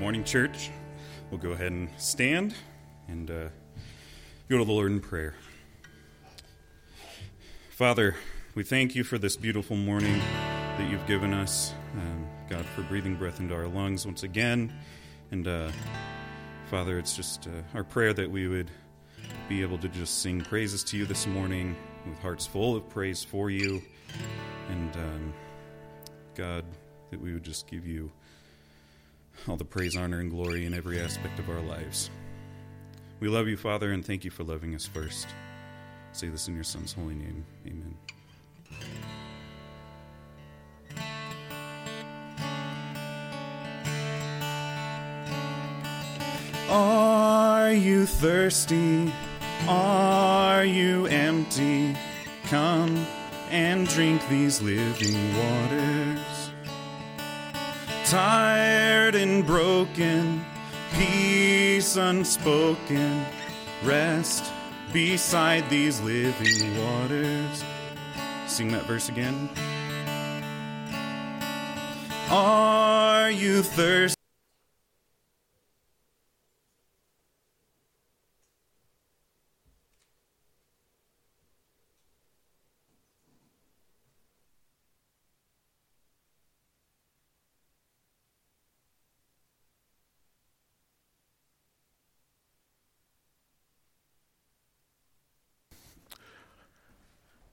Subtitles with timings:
[0.00, 0.70] morning, church.
[1.30, 2.54] We'll go ahead and stand
[3.06, 3.48] and uh,
[4.48, 5.34] go to the Lord in prayer.
[7.68, 8.16] Father,
[8.54, 10.18] we thank you for this beautiful morning
[10.78, 11.74] that you've given us.
[11.98, 14.72] Um, God, for breathing breath into our lungs once again.
[15.32, 15.70] And uh,
[16.70, 18.70] Father, it's just uh, our prayer that we would
[19.50, 21.76] be able to just sing praises to you this morning
[22.08, 23.82] with hearts full of praise for you.
[24.70, 25.34] And um,
[26.34, 26.64] God,
[27.10, 28.10] that we would just give you
[29.48, 32.10] all the praise, honor, and glory in every aspect of our lives.
[33.20, 35.28] We love you, Father, and thank you for loving us first.
[36.12, 37.44] say this in your Son's holy name.
[37.66, 37.94] Amen.
[46.70, 49.12] Are you thirsty?
[49.68, 51.96] Are you empty?
[52.44, 52.96] Come
[53.50, 56.39] and drink these living waters.
[58.10, 60.44] Tired and broken,
[60.94, 63.24] peace unspoken,
[63.84, 64.52] rest
[64.92, 67.64] beside these living waters.
[68.48, 69.48] Sing that verse again.
[72.32, 74.19] Are you thirsty?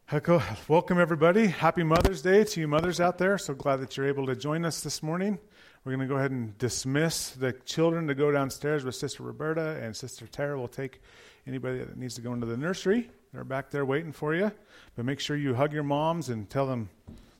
[0.10, 1.48] Welcome, everybody.
[1.48, 3.38] Happy Mother's Day to you mothers out there.
[3.38, 5.38] So glad that you're able to join us this morning.
[5.84, 9.78] We're going to go ahead and dismiss the children to go downstairs with Sister Roberta,
[9.82, 11.02] and Sister Tara will take
[11.46, 13.10] anybody that needs to go into the nursery.
[13.34, 14.50] They're back there waiting for you.
[14.96, 16.88] But make sure you hug your moms and tell them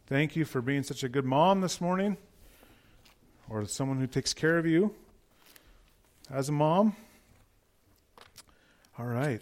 [0.08, 2.18] thank you for being such a good mom this morning,
[3.50, 4.94] or someone who takes care of you
[6.30, 6.98] as a mom.
[9.00, 9.42] All right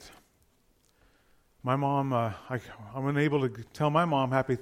[1.66, 2.60] my mom, uh, I,
[2.94, 4.60] I'm unable to tell my mom Happy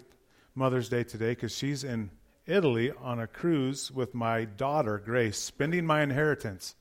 [0.55, 2.09] Mother's Day today because she's in
[2.47, 6.75] Italy on a cruise with my daughter, Grace, spending my inheritance.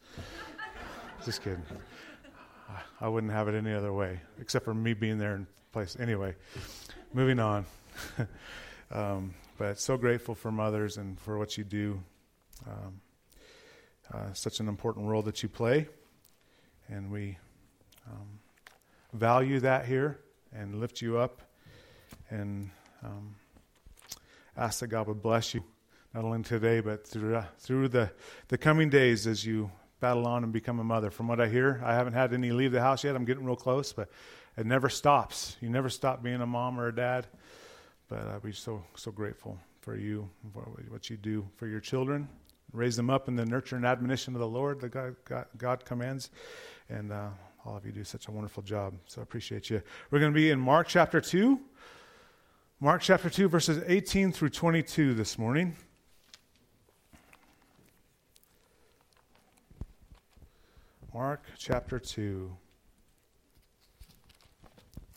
[1.24, 1.64] Just kidding.
[3.00, 5.96] I wouldn't have it any other way, except for me being there in place.
[5.98, 6.36] Anyway,
[7.12, 7.66] moving on.
[8.92, 12.00] um, but so grateful for mothers and for what you do.
[12.64, 13.00] Um,
[14.14, 15.88] uh, such an important role that you play.
[16.86, 17.38] And we
[18.08, 18.38] um,
[19.12, 20.18] value that here
[20.52, 21.42] and lift you up
[22.30, 22.70] and
[23.04, 23.34] um,
[24.56, 25.62] ask that God would bless you,
[26.14, 28.10] not only today, but through, uh, through the,
[28.48, 31.10] the coming days as you battle on and become a mother.
[31.10, 33.14] From what I hear, I haven't had any leave the house yet.
[33.14, 34.10] I'm getting real close, but
[34.56, 35.56] it never stops.
[35.60, 37.26] You never stop being a mom or a dad.
[38.08, 42.28] But uh, we're so, so grateful for you, for what you do for your children.
[42.72, 45.84] Raise them up in the nurture and admonition of the Lord that God, God, God
[45.84, 46.30] commands.
[46.88, 47.28] And uh,
[47.64, 48.94] all of you do such a wonderful job.
[49.06, 49.82] So I appreciate you.
[50.10, 51.60] We're going to be in Mark chapter 2.
[52.80, 55.76] Mark chapter 2, verses 18 through 22 this morning.
[61.14, 62.50] Mark chapter 2.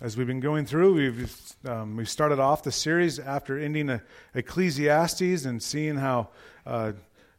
[0.02, 4.00] As we've been going through, we've um, we started off the series after ending
[4.36, 6.30] Ecclesiastes and seeing how
[6.66, 6.92] uh,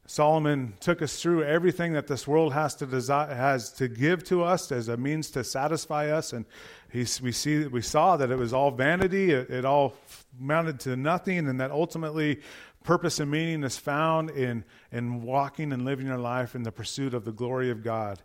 [0.06, 4.70] Solomon took us through everything that this world has to has to give to us
[4.70, 6.44] as a means to satisfy us, and
[6.90, 9.32] he, we see we saw that it was all vanity.
[9.32, 9.94] It, it all
[10.40, 12.40] amounted to nothing, and that ultimately
[12.84, 17.12] purpose and meaning is found in in walking and living your life in the pursuit
[17.12, 18.22] of the glory of God,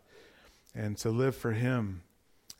[0.75, 2.03] and to live for Him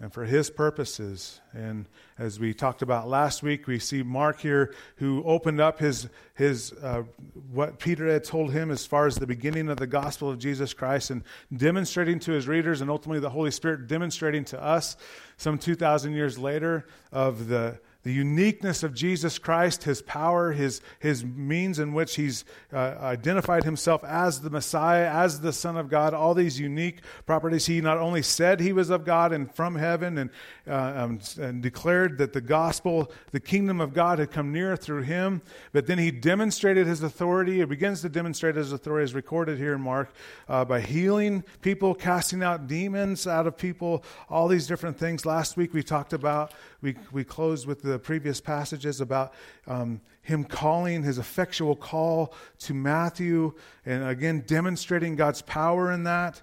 [0.02, 1.40] and for his purposes.
[1.54, 6.10] And as we talked about last week, we see Mark here who opened up his,
[6.34, 7.04] his uh,
[7.52, 10.74] what Peter had told him as far as the beginning of the gospel of Jesus
[10.74, 11.24] Christ and
[11.56, 14.98] demonstrating to his readers and ultimately the Holy Spirit demonstrating to us
[15.38, 21.24] some 2,000 years later of the the uniqueness of Jesus Christ, his power, his, his
[21.24, 26.16] means in which he's uh, identified himself as the Messiah, as the Son of God,
[26.16, 27.68] all these unique properties.
[27.68, 30.30] He not only said he was of God and from heaven and,
[30.68, 35.04] uh, um, and declared that the gospel, the kingdom of God had come near through
[35.04, 37.60] him, but then he demonstrated his authority.
[37.60, 40.12] He begins to demonstrate his authority as recorded here in Mark
[40.50, 45.24] uh, by healing people, casting out demons out of people, all these different things.
[45.24, 49.34] Last week we talked about, we, we closed with the the previous passages about
[49.68, 53.54] um, him calling his effectual call to Matthew,
[53.86, 56.42] and again demonstrating God's power in that.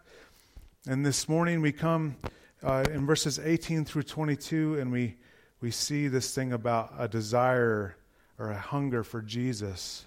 [0.87, 2.17] And this morning we come
[2.63, 5.17] uh, in verses 18 through 22, and we,
[5.61, 7.97] we see this thing about a desire
[8.39, 10.07] or a hunger for Jesus.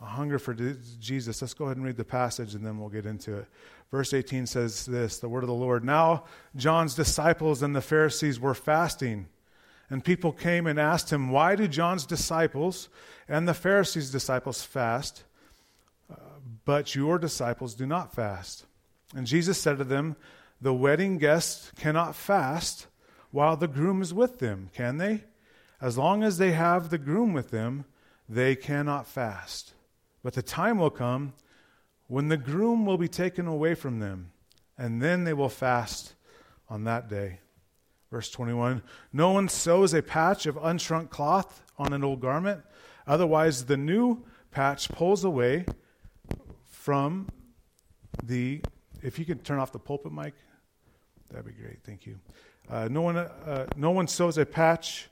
[0.00, 1.42] a hunger for Jesus.
[1.42, 3.46] Let's go ahead and read the passage and then we'll get into it.
[3.90, 5.84] Verse 18 says this the word of the Lord.
[5.84, 6.24] Now,
[6.56, 9.28] John's disciples and the Pharisees were fasting.
[9.90, 12.88] And people came and asked him, Why do John's disciples
[13.26, 15.24] and the Pharisees' disciples fast,
[16.10, 16.16] uh,
[16.64, 18.66] but your disciples do not fast?
[19.14, 20.16] And Jesus said to them,
[20.60, 22.86] The wedding guests cannot fast
[23.30, 25.24] while the groom is with them, can they?
[25.80, 27.84] As long as they have the groom with them,
[28.28, 29.72] they cannot fast.
[30.22, 31.32] But the time will come
[32.08, 34.32] when the groom will be taken away from them,
[34.76, 36.14] and then they will fast
[36.68, 37.40] on that day.
[38.10, 38.82] Verse 21
[39.12, 42.62] No one sews a patch of unshrunk cloth on an old garment,
[43.06, 45.66] otherwise, the new patch pulls away
[46.70, 47.28] from
[48.22, 48.62] the.
[49.02, 50.34] If you could turn off the pulpit mic,
[51.30, 51.84] that'd be great.
[51.84, 52.18] Thank you.
[52.68, 55.08] Uh, no, one, uh, no one sews a patch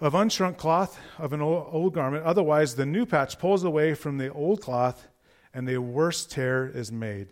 [0.00, 2.24] of unshrunk cloth of an old, old garment.
[2.24, 5.08] Otherwise, the new patch pulls away from the old cloth,
[5.54, 7.28] and a worse tear is made.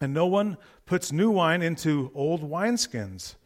[0.00, 3.36] And no one puts new wine into old wineskins.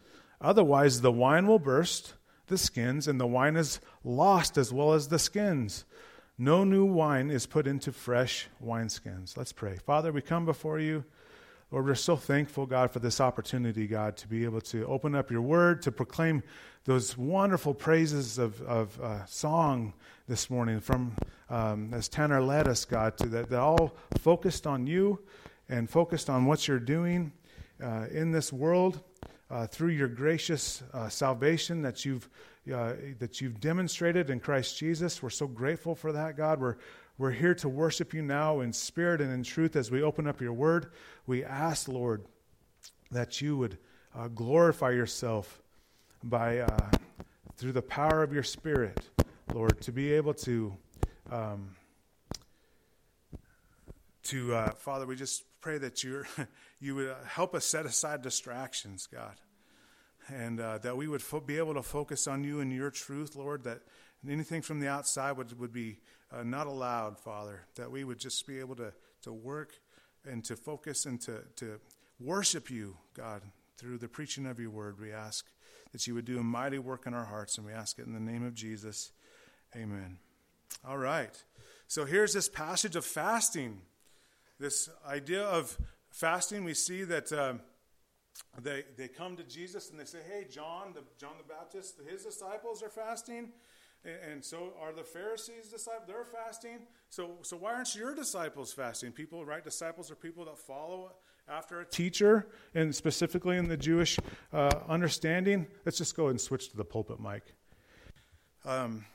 [0.41, 2.15] Otherwise, the wine will burst
[2.47, 5.85] the skins, and the wine is lost as well as the skins.
[6.37, 9.37] No new wine is put into fresh wineskins.
[9.37, 9.77] Let's pray.
[9.77, 11.05] Father, we come before you.
[11.71, 15.31] Lord, we're so thankful, God, for this opportunity, God, to be able to open up
[15.31, 16.43] your word, to proclaim
[16.85, 19.93] those wonderful praises of, of uh, song
[20.27, 21.13] this morning from
[21.49, 25.21] um, as Tanner led us, God, to that, that all focused on you
[25.71, 27.33] and focused on what you're doing
[27.83, 29.01] uh, in this world
[29.51, 32.29] uh, through your gracious uh, salvation that you've
[32.75, 35.23] uh, that you've demonstrated in Christ Jesus.
[35.23, 36.61] We're so grateful for that, God.
[36.61, 36.77] We're
[37.19, 40.41] we're here to worship you now in spirit and in truth as we open up
[40.41, 40.93] your word.
[41.27, 42.25] We ask, Lord,
[43.11, 43.79] that you would
[44.15, 45.63] uh, glorify yourself
[46.25, 46.91] by uh,
[47.57, 49.09] through the power of your spirit,
[49.55, 50.75] Lord, to be able to
[51.31, 51.77] um,
[54.25, 56.25] to Father, we just pray that you
[56.81, 59.37] you would uh, help us set aside distractions, God,
[60.29, 63.37] and uh, that we would fo- be able to focus on you and your truth,
[63.37, 63.65] Lord.
[63.65, 63.81] That
[64.29, 65.99] anything from the outside would would be
[66.33, 68.93] uh, not allowed, Father, that we would just be able to,
[69.23, 69.73] to work
[70.25, 71.81] and to focus and to, to
[72.19, 73.43] worship you, God,
[73.79, 75.01] through the preaching of your word.
[75.01, 75.47] We ask
[75.93, 78.13] that you would do a mighty work in our hearts, and we ask it in
[78.13, 79.13] the name of Jesus.
[79.75, 80.19] Amen.
[80.87, 81.43] All right.
[81.89, 83.81] So here's this passage of fasting.
[84.61, 85.79] This idea of
[86.11, 87.55] fasting, we see that uh,
[88.61, 92.25] they, they come to Jesus and they say, Hey, John, the, John the Baptist, his
[92.25, 93.53] disciples are fasting.
[94.05, 96.05] And so are the Pharisees disciples?
[96.07, 96.81] They're fasting.
[97.09, 99.13] So, so why aren't your disciples fasting?
[99.13, 99.65] People, right?
[99.65, 101.13] Disciples are people that follow
[101.49, 104.19] after a teacher, and specifically in the Jewish
[104.53, 105.67] uh, understanding.
[105.87, 107.55] Let's just go and switch to the pulpit mic.
[108.67, 109.07] Um,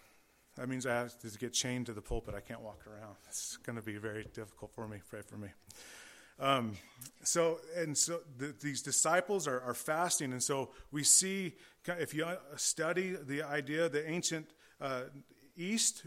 [0.55, 2.33] that means I have to get chained to the pulpit.
[2.35, 3.15] I can't walk around.
[3.27, 4.97] It's going to be very difficult for me.
[5.09, 5.49] Pray for me.
[6.39, 6.73] Um,
[7.23, 11.53] so and so the, these disciples are, are fasting, and so we see
[11.87, 12.25] if you
[12.57, 14.49] study the idea, the ancient
[14.81, 15.03] uh,
[15.55, 16.03] East,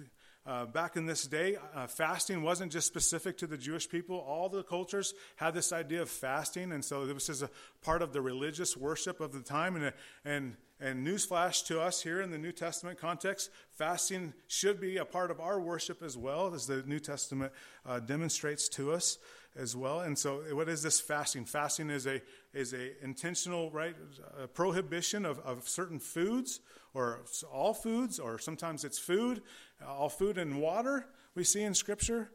[0.49, 4.17] uh, back in this day, uh, fasting wasn't just specific to the Jewish people.
[4.17, 7.51] All the cultures had this idea of fasting, and so this is a
[7.83, 9.77] part of the religious worship of the time.
[9.77, 9.93] And,
[10.25, 15.05] and, and newsflash to us here in the New Testament context, fasting should be a
[15.05, 17.53] part of our worship as well, as the New Testament
[17.85, 19.19] uh, demonstrates to us
[19.55, 20.01] as well.
[20.01, 21.45] And so, what is this fasting?
[21.45, 22.23] Fasting is a
[22.55, 23.95] is a intentional right
[24.41, 26.61] a prohibition of, of certain foods
[26.95, 27.21] or
[27.53, 29.43] all foods, or sometimes it's food,
[29.87, 32.31] all food and water we see in Scripture.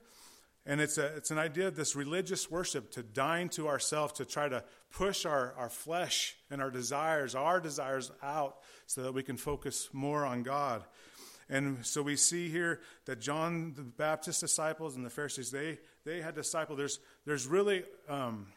[0.66, 4.26] And it's, a, it's an idea of this religious worship to dine to ourselves, to
[4.26, 9.24] try to push our, our flesh and our desires, our desires out, so that we
[9.24, 10.84] can focus more on God.
[11.50, 16.22] And so we see here that John the Baptist disciples and the Pharisees, they, they
[16.22, 16.78] had disciples.
[16.78, 18.48] There's, there's really, um,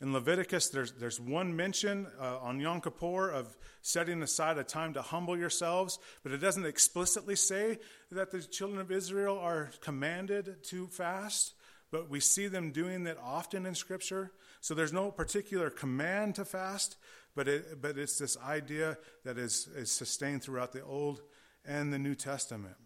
[0.00, 4.94] in Leviticus, there's, there's one mention uh, on Yom Kippur of setting aside a time
[4.94, 7.78] to humble yourselves, but it doesn't explicitly say
[8.10, 11.52] that the children of Israel are commanded to fast,
[11.90, 14.32] but we see them doing that often in Scripture.
[14.60, 16.96] So there's no particular command to fast,
[17.34, 21.20] but, it, but it's this idea that is, is sustained throughout the Old
[21.64, 22.76] and the New Testament.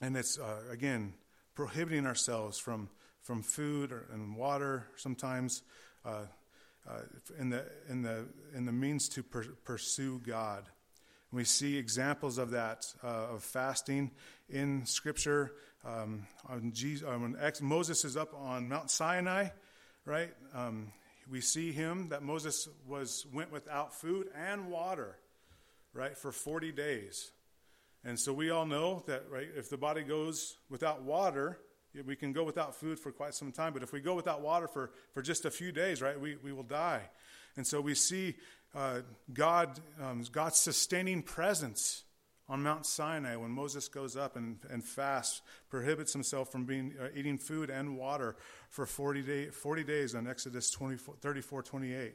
[0.00, 1.14] And it's, uh, again,
[1.54, 2.90] prohibiting ourselves from,
[3.22, 5.62] from food or, and water sometimes.
[6.08, 6.26] Uh,
[6.88, 7.00] uh,
[7.38, 8.24] in, the, in, the,
[8.54, 10.64] in the means to per- pursue God.
[11.30, 14.10] And We see examples of that, uh, of fasting
[14.48, 15.52] in Scripture.
[15.84, 16.26] Um,
[16.72, 19.48] Jesus, uh, when ex- Moses is up on Mount Sinai,
[20.06, 20.30] right?
[20.54, 20.92] Um,
[21.30, 25.18] we see him that Moses was went without food and water,
[25.92, 27.32] right, for 40 days.
[28.02, 31.58] And so we all know that, right, if the body goes without water,
[32.06, 33.72] we can go without food for quite some time.
[33.72, 36.52] But if we go without water for, for just a few days, right, we, we
[36.52, 37.02] will die.
[37.56, 38.36] And so we see
[38.74, 39.00] uh,
[39.32, 42.04] God, um, God's sustaining presence
[42.48, 47.08] on Mount Sinai when Moses goes up and, and fasts, prohibits himself from being, uh,
[47.14, 48.36] eating food and water
[48.70, 52.14] for 40, day, 40 days on Exodus 24, 34 28.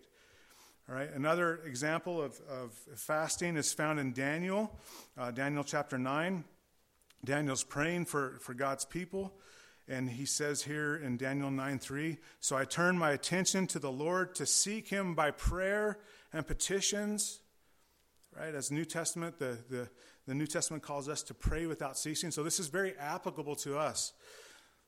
[0.89, 4.77] All right, another example of, of fasting is found in Daniel,
[5.17, 6.43] uh, Daniel chapter 9.
[7.23, 9.31] Daniel's praying for, for God's people,
[9.87, 13.91] and he says here in Daniel 9 3, So I turned my attention to the
[13.91, 15.99] Lord to seek him by prayer
[16.31, 17.39] and petitions.
[18.35, 19.89] Right, as New Testament, the, the,
[20.25, 22.31] the New Testament calls us to pray without ceasing.
[22.31, 24.13] So this is very applicable to us.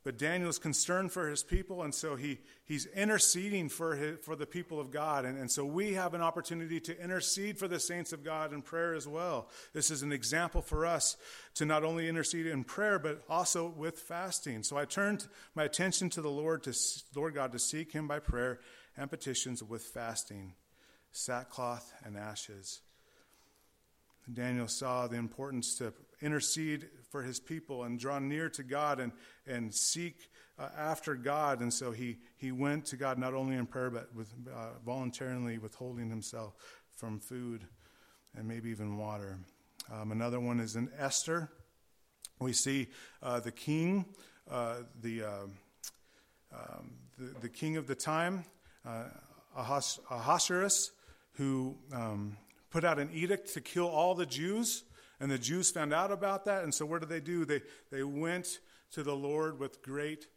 [0.05, 4.35] But Daniel is concerned for his people, and so he, he's interceding for, his, for
[4.35, 5.25] the people of God.
[5.25, 8.61] And, and so we have an opportunity to intercede for the saints of God in
[8.61, 9.49] prayer as well.
[9.73, 11.17] This is an example for us
[11.55, 14.61] to not only intercede in prayer, but also with fasting.
[14.61, 16.73] So I turned my attention to the Lord, to
[17.15, 18.59] Lord God, to seek him by prayer
[18.95, 20.53] and petitions with fasting,
[21.13, 22.81] sackcloth and ashes.
[24.31, 29.13] Daniel saw the importance to intercede for his people and draw near to God and,
[29.47, 30.29] and seek
[30.59, 31.61] uh, after God.
[31.61, 35.57] And so he, he went to God not only in prayer, but with, uh, voluntarily
[35.57, 36.55] withholding himself
[36.97, 37.63] from food
[38.35, 39.39] and maybe even water.
[39.89, 41.49] Um, another one is in Esther.
[42.41, 42.87] We see
[43.23, 44.03] uh, the king,
[44.51, 45.29] uh, the, uh,
[46.53, 48.43] um, the, the, king of the time,
[48.85, 49.05] uh,
[49.55, 50.91] Ahasuerus,
[51.35, 52.35] who um,
[52.71, 54.83] put out an edict to kill all the Jews.
[55.19, 56.63] And the Jews found out about that.
[56.63, 57.45] And so, what did they do?
[57.45, 58.59] They, they went
[58.91, 60.27] to the Lord with great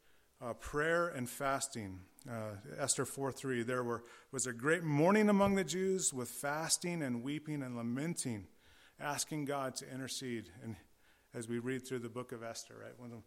[0.40, 2.00] uh, prayer and fasting.
[2.28, 3.62] Uh, Esther 4 3.
[3.62, 8.46] There were, was a great mourning among the Jews with fasting and weeping and lamenting,
[9.00, 10.50] asking God to intercede.
[10.62, 10.76] And
[11.34, 12.98] as we read through the book of Esther, right?
[12.98, 13.22] One of,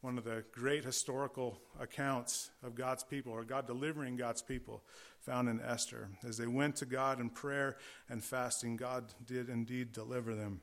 [0.00, 4.82] one of the great historical accounts of God's people, or God delivering God's people,
[5.20, 6.08] found in Esther.
[6.26, 7.76] As they went to God in prayer
[8.08, 10.60] and fasting, God did indeed deliver them.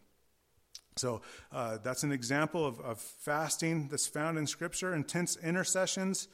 [0.97, 1.21] So
[1.51, 6.27] uh, that's an example of, of, fasting that's found in Scripture, intense intercessions,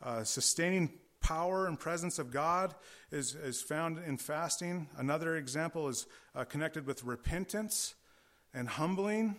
[0.00, 2.74] uh, sustaining power and presence of God
[3.10, 4.88] is, is found in fasting.
[4.96, 7.94] Another example is uh, connected with repentance
[8.54, 9.36] and humbling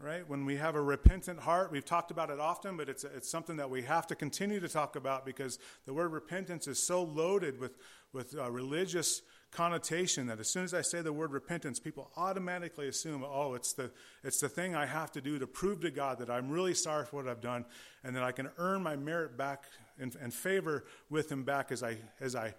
[0.00, 0.28] right?
[0.28, 3.56] When we have a repentant heart, we've talked about it often, but it's, it's something
[3.56, 7.58] that we have to continue to talk about because the word repentance is so loaded
[7.58, 7.76] with,
[8.12, 12.88] with uh, religious connotation that as soon as I say the word repentance, people automatically
[12.88, 13.90] assume, oh, it's the,
[14.22, 17.06] it's the thing I have to do to prove to God that I'm really sorry
[17.06, 17.64] for what I've done
[18.04, 19.64] and that I can earn my merit back
[19.98, 22.54] and, and favor with Him back as I, as I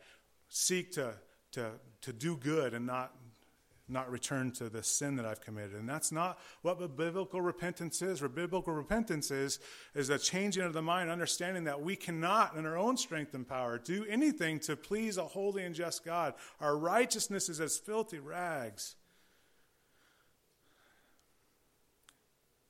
[0.49, 1.13] seek to,
[1.51, 3.13] to, to do good and not
[3.89, 5.75] not return to the sin that I've committed.
[5.75, 8.21] And that's not what biblical repentance is.
[8.21, 9.59] Biblical repentance is,
[9.95, 13.47] is a changing of the mind, understanding that we cannot, in our own strength and
[13.47, 16.33] power, do anything to please a holy and just God.
[16.59, 18.95] Our righteousness is as filthy rags.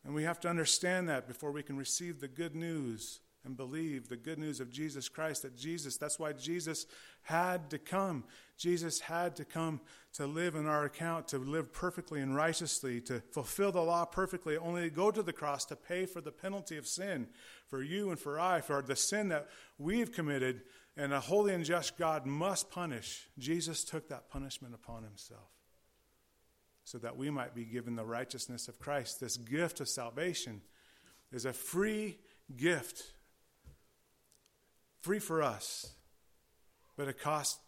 [0.04, 4.08] And we have to understand that before we can receive the good news and believe
[4.08, 6.86] the good news of Jesus Christ that Jesus, that's why Jesus
[7.24, 8.24] had to come.
[8.58, 9.82] Jesus had to come
[10.13, 14.56] to live in our account, to live perfectly and righteously, to fulfill the law perfectly,
[14.56, 17.27] only to go to the cross to pay for the penalty of sin
[17.68, 20.62] for you and for I, for the sin that we've committed
[20.96, 23.29] and a holy and just God must punish.
[23.39, 25.50] Jesus took that punishment upon himself
[26.84, 29.20] so that we might be given the righteousness of Christ.
[29.20, 30.62] This gift of salvation
[31.32, 32.20] is a free
[32.56, 33.13] gift
[35.01, 35.91] free for us,
[36.98, 37.60] but it cost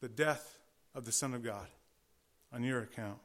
[0.00, 0.58] the death
[0.94, 1.66] of the Son of God
[2.52, 3.18] on your account.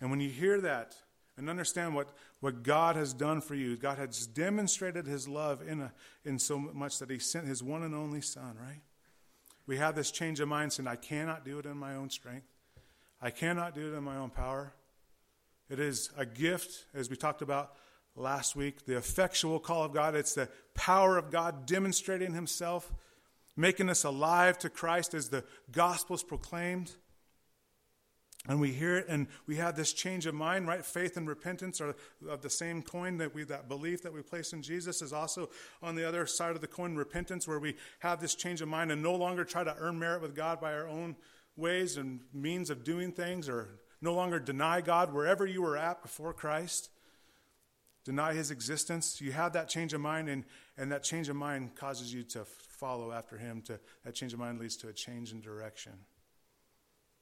[0.00, 0.94] And when you hear that
[1.36, 2.08] and understand what,
[2.40, 5.92] what God has done for you, God has demonstrated his love in, a,
[6.24, 8.82] in so much that he sent his one and only Son, right?
[9.66, 12.46] We have this change of mind saying, I cannot do it in my own strength.
[13.20, 14.74] I cannot do it in my own power.
[15.70, 17.74] It is a gift, as we talked about
[18.16, 20.14] last week, the effectual call of God.
[20.14, 22.92] It's the power of God demonstrating Himself,
[23.56, 26.92] making us alive to Christ as the gospel is proclaimed.
[28.46, 30.84] And we hear it and we have this change of mind, right?
[30.84, 31.96] Faith and repentance are
[32.28, 35.48] of the same coin that we that belief that we place in Jesus is also
[35.82, 38.92] on the other side of the coin, repentance, where we have this change of mind
[38.92, 41.16] and no longer try to earn merit with God by our own
[41.56, 46.02] ways and means of doing things or no longer deny God wherever you were at
[46.02, 46.90] before Christ
[48.04, 49.20] deny his existence.
[49.20, 50.44] You have that change of mind, and,
[50.76, 53.62] and that change of mind causes you to follow after him.
[53.62, 55.92] To, that change of mind leads to a change in direction.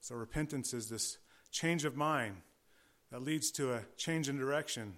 [0.00, 1.18] So repentance is this
[1.50, 2.36] change of mind
[3.10, 4.94] that leads to a change in direction.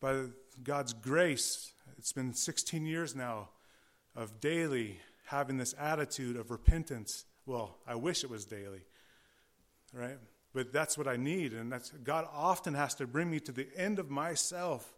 [0.00, 0.24] By
[0.62, 3.48] God's grace, it's been 16 years now
[4.14, 7.24] of daily having this attitude of repentance.
[7.46, 8.82] Well, I wish it was daily,
[9.92, 10.18] right?
[10.56, 13.68] But that's what I need, and that's God often has to bring me to the
[13.76, 14.90] end of myself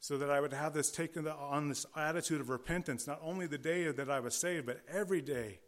[0.00, 3.56] so that I would have this taken on this attitude of repentance, not only the
[3.56, 5.60] day that I was saved, but every day.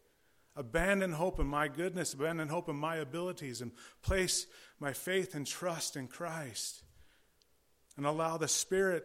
[0.57, 3.71] Abandon hope in my goodness, abandon hope in my abilities, and
[4.03, 4.49] place
[4.81, 6.83] my faith and trust in Christ.
[7.97, 9.05] And allow the Spirit,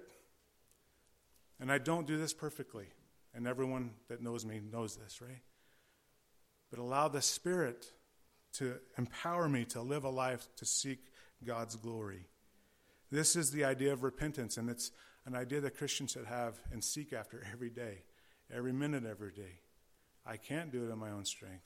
[1.59, 2.87] and I don't do this perfectly,
[3.35, 5.43] and everyone that knows me knows this, right?
[6.71, 7.85] But allow the Spirit
[8.59, 10.99] to empower me to live a life to seek
[11.45, 12.27] God's glory.
[13.11, 14.91] This is the idea of repentance, and it's
[15.25, 18.03] an idea that Christians should have and seek after every day,
[18.53, 19.59] every minute, every day.
[20.25, 21.63] I can't do it in my own strength.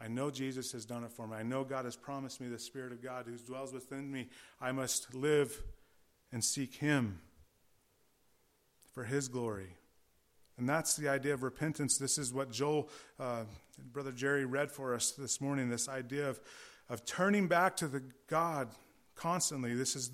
[0.00, 1.36] I know Jesus has done it for me.
[1.36, 4.28] I know God has promised me the Spirit of God who dwells within me.
[4.60, 5.62] I must live
[6.32, 7.20] and seek Him
[8.92, 9.76] for His glory.
[10.58, 11.98] And that's the idea of repentance.
[11.98, 12.88] This is what Joel,
[13.20, 13.42] uh,
[13.92, 16.40] Brother Jerry, read for us this morning this idea of,
[16.88, 18.68] of turning back to the God
[19.14, 19.74] constantly.
[19.74, 20.10] This is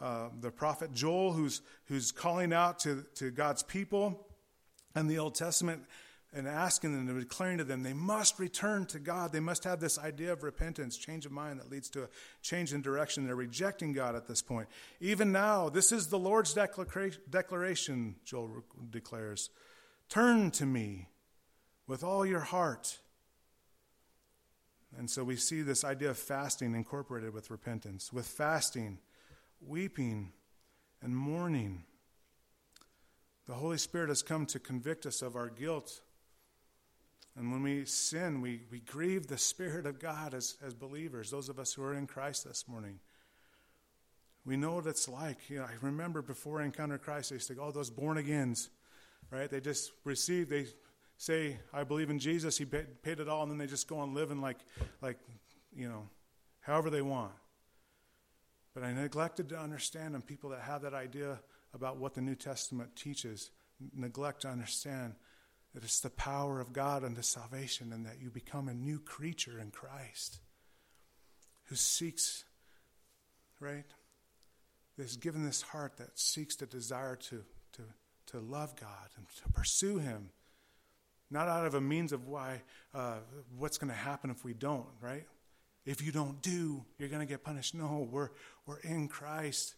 [0.00, 4.26] uh, the prophet Joel who's, who's calling out to, to God's people
[4.94, 5.82] in the Old Testament
[6.34, 9.32] and asking them and declaring to them they must return to God.
[9.32, 12.08] They must have this idea of repentance, change of mind that leads to a
[12.40, 13.26] change in direction.
[13.26, 14.68] They're rejecting God at this point.
[15.00, 19.50] Even now, this is the Lord's declaration, Joel declares
[20.08, 21.08] Turn to me
[21.86, 22.98] with all your heart.
[24.96, 28.12] And so we see this idea of fasting incorporated with repentance.
[28.12, 28.98] With fasting,
[29.66, 30.32] weeping,
[31.00, 31.84] and mourning.
[33.46, 36.00] The Holy Spirit has come to convict us of our guilt
[37.36, 41.48] and when we sin, we, we grieve the Spirit of God as, as believers, those
[41.48, 42.98] of us who are in Christ this morning.
[44.44, 45.48] We know what it's like.
[45.48, 48.18] You know, I remember before I encountered Christ, I used to go, oh, those born
[48.18, 48.68] agains,
[49.30, 49.48] right?
[49.48, 50.66] They just receive, they
[51.16, 52.86] say, I believe in Jesus, He paid,
[53.20, 54.58] it all, and then they just go on living like,
[55.00, 55.18] like,
[55.74, 56.08] you know,
[56.60, 57.32] however they want.
[58.74, 61.40] But I neglected to understand, and people that have that idea
[61.72, 63.50] about what the New Testament teaches
[63.94, 65.14] neglect to understand
[65.74, 69.58] that it's the power of God unto salvation and that you become a new creature
[69.58, 70.38] in Christ
[71.64, 72.44] who seeks,
[73.60, 73.86] right?
[74.98, 77.82] Is given this heart that seeks the desire to, to,
[78.26, 80.28] to love God and to pursue Him.
[81.30, 82.60] Not out of a means of why,
[82.94, 83.16] uh,
[83.56, 85.26] what's going to happen if we don't, right?
[85.86, 87.74] If you don't do, you're going to get punished.
[87.74, 88.28] No, we're,
[88.66, 89.74] we're in Christ.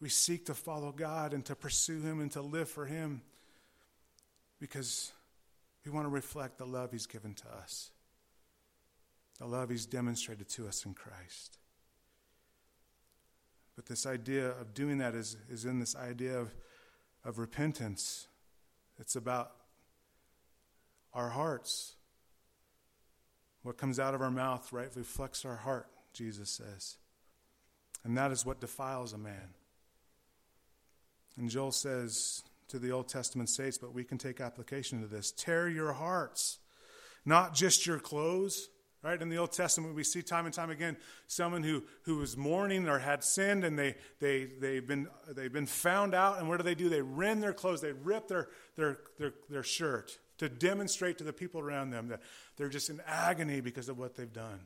[0.00, 3.22] We seek to follow God and to pursue Him and to live for Him
[4.60, 5.12] because
[5.86, 7.90] we want to reflect the love He's given to us,
[9.38, 11.58] the love He's demonstrated to us in Christ.
[13.76, 16.52] But this idea of doing that is, is in this idea of,
[17.24, 18.26] of repentance.
[18.98, 19.52] It's about
[21.12, 21.94] our hearts.
[23.62, 26.96] What comes out of our mouth, right, reflects our heart, Jesus says.
[28.02, 29.54] And that is what defiles a man.
[31.36, 35.32] And Joel says, to the Old Testament saints, but we can take application to this.
[35.32, 36.58] Tear your hearts,
[37.24, 38.68] not just your clothes.
[39.02, 39.22] Right?
[39.22, 40.96] In the Old Testament, we see time and time again
[41.28, 45.66] someone who, who was mourning or had sinned and they, they, they've, been, they've been
[45.66, 46.40] found out.
[46.40, 46.88] And what do they do?
[46.88, 51.32] They rend their clothes, they rip their, their, their, their shirt to demonstrate to the
[51.32, 52.20] people around them that
[52.56, 54.60] they're just in agony because of what they've done.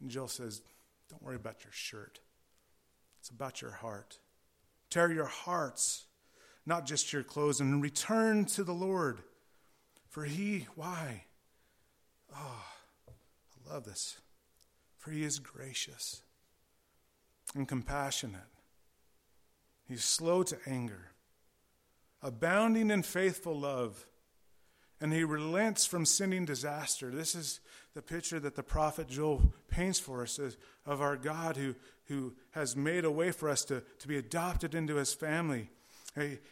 [0.00, 0.60] And Joel says,
[1.08, 2.18] Don't worry about your shirt,
[3.20, 4.18] it's about your heart.
[4.90, 6.06] Tear your hearts
[6.68, 9.20] not just your clothes, and return to the Lord.
[10.10, 11.24] For he, why?
[12.36, 12.64] Oh,
[13.08, 14.18] I love this.
[14.98, 16.22] For he is gracious
[17.54, 18.42] and compassionate.
[19.88, 21.12] He's slow to anger,
[22.22, 24.04] abounding in faithful love,
[25.00, 27.10] and he relents from sending disaster.
[27.10, 27.60] This is
[27.94, 30.38] the picture that the prophet Joel paints for us
[30.84, 31.74] of our God who,
[32.08, 35.70] who has made a way for us to, to be adopted into his family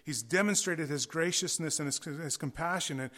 [0.04, 3.00] He's demonstrated his graciousness and his, his compassion.
[3.00, 3.10] And,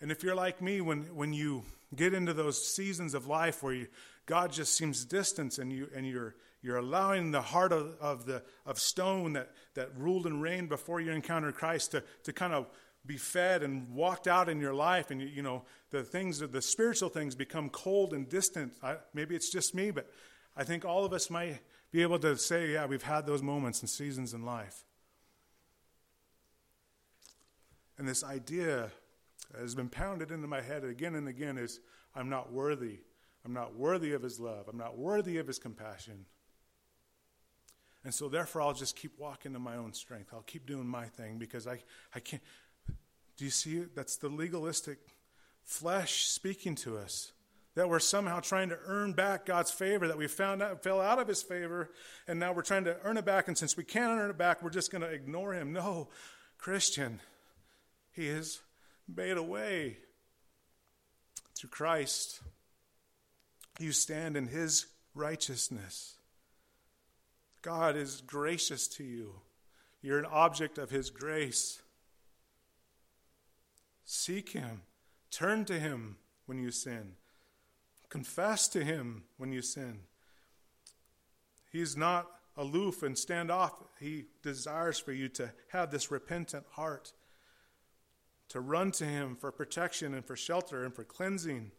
[0.00, 3.74] and if you're like me, when, when you get into those seasons of life where
[3.74, 3.86] you,
[4.26, 8.42] God just seems distant and, you, and you're, you're allowing the heart of, of, the,
[8.64, 12.66] of stone that, that ruled and reigned before you encountered Christ to, to kind of
[13.06, 15.10] be fed and walked out in your life.
[15.10, 18.72] And you, know the things the spiritual things become cold and distant.
[18.82, 20.08] I, maybe it's just me but
[20.56, 21.60] i think all of us might
[21.90, 24.84] be able to say yeah we've had those moments and seasons in life
[28.00, 28.90] And this idea
[29.58, 31.80] has been pounded into my head again and again is
[32.16, 33.00] I'm not worthy.
[33.44, 34.68] I'm not worthy of his love.
[34.68, 36.24] I'm not worthy of his compassion.
[38.02, 40.30] And so, therefore, I'll just keep walking in my own strength.
[40.32, 41.80] I'll keep doing my thing because I,
[42.14, 42.42] I can't.
[43.36, 43.94] Do you see it?
[43.94, 45.00] That's the legalistic
[45.62, 47.32] flesh speaking to us.
[47.74, 51.18] That we're somehow trying to earn back God's favor, that we found out, fell out
[51.18, 51.90] of his favor,
[52.26, 53.46] and now we're trying to earn it back.
[53.46, 55.74] And since we can't earn it back, we're just going to ignore him.
[55.74, 56.08] No,
[56.56, 57.20] Christian,
[58.12, 58.60] he has
[59.08, 59.98] made a way
[61.56, 62.40] through Christ.
[63.78, 66.16] You stand in his righteousness.
[67.62, 69.34] God is gracious to you.
[70.02, 71.82] You're an object of his grace.
[74.04, 74.82] Seek him.
[75.30, 77.12] Turn to him when you sin.
[78.08, 80.00] Confess to him when you sin.
[81.70, 83.72] He's not aloof and standoff.
[84.00, 87.12] He desires for you to have this repentant heart,
[88.50, 91.70] to run to him for protection and for shelter and for cleansing.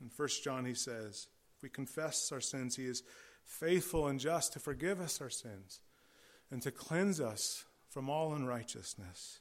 [0.00, 3.02] In 1 John, he says, if we confess our sins, he is
[3.44, 5.80] faithful and just to forgive us our sins
[6.50, 9.40] and to cleanse us from all unrighteousness.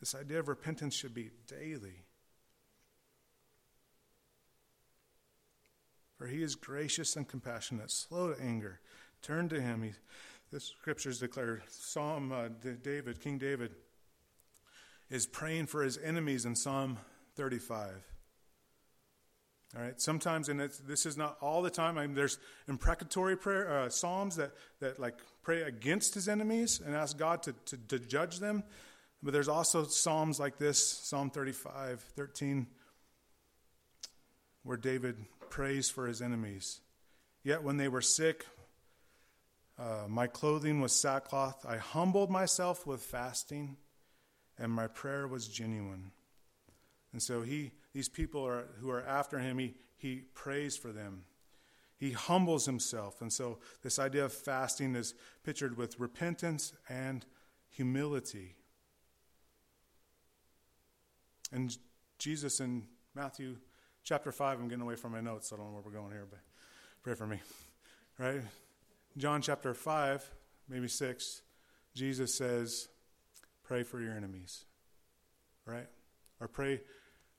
[0.00, 2.04] This idea of repentance should be daily.
[6.18, 8.80] For he is gracious and compassionate, slow to anger.
[9.22, 9.82] Turn to him.
[9.82, 9.92] He,
[10.50, 12.48] the scriptures declare Psalm uh,
[12.82, 13.72] David, King David,
[15.12, 16.96] is praying for his enemies in Psalm
[17.36, 17.90] 35.
[19.76, 20.00] All right.
[20.00, 21.98] Sometimes, and this is not all the time.
[21.98, 26.94] I mean, there's imprecatory prayer uh, psalms that that like pray against his enemies and
[26.94, 28.64] ask God to, to, to judge them.
[29.22, 32.66] But there's also psalms like this, Psalm 35, 13,
[34.64, 35.16] where David
[35.48, 36.80] prays for his enemies.
[37.44, 38.46] Yet when they were sick,
[39.78, 41.64] uh, my clothing was sackcloth.
[41.66, 43.76] I humbled myself with fasting,
[44.62, 46.12] and my prayer was genuine.
[47.12, 51.24] And so he, these people are, who are after him, he, he prays for them.
[51.98, 53.20] He humbles himself.
[53.20, 57.26] And so this idea of fasting is pictured with repentance and
[57.70, 58.54] humility.
[61.50, 61.76] And
[62.18, 62.84] Jesus in
[63.16, 63.56] Matthew
[64.04, 65.52] chapter 5, I'm getting away from my notes.
[65.52, 66.38] I don't know where we're going here, but
[67.02, 67.40] pray for me.
[68.16, 68.42] Right?
[69.16, 70.30] John chapter 5,
[70.68, 71.42] maybe 6,
[71.94, 72.88] Jesus says,
[73.62, 74.64] Pray for your enemies.
[75.64, 75.88] Right?
[76.40, 76.80] Or pray,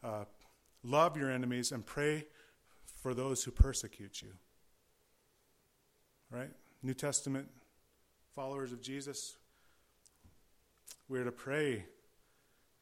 [0.03, 0.25] uh,
[0.83, 2.25] love your enemies and pray
[3.01, 4.33] for those who persecute you.
[6.31, 6.51] Right?
[6.81, 7.49] New Testament
[8.35, 9.37] followers of Jesus,
[11.07, 11.85] we're to pray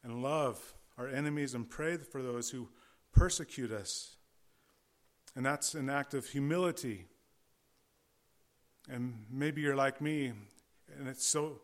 [0.02, 2.68] and love our enemies and pray for those who
[3.12, 4.16] persecute us.
[5.34, 7.06] And that's an act of humility.
[8.88, 10.32] And maybe you're like me,
[10.98, 11.60] and it's so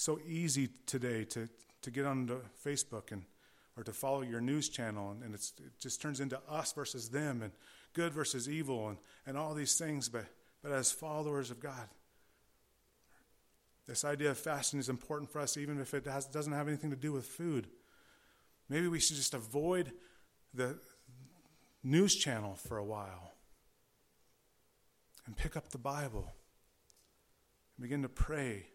[0.00, 1.46] so easy today to,
[1.82, 3.22] to get onto Facebook and
[3.76, 7.40] or to follow your news channel, and, and it just turns into us versus them,
[7.40, 7.52] and
[7.92, 10.08] good versus evil, and, and all these things.
[10.08, 10.24] But
[10.62, 11.88] but as followers of God,
[13.86, 16.90] this idea of fasting is important for us, even if it has, doesn't have anything
[16.90, 17.68] to do with food.
[18.68, 19.92] Maybe we should just avoid
[20.54, 20.78] the
[21.82, 23.34] news channel for a while
[25.26, 26.32] and pick up the Bible
[27.76, 28.66] and begin to pray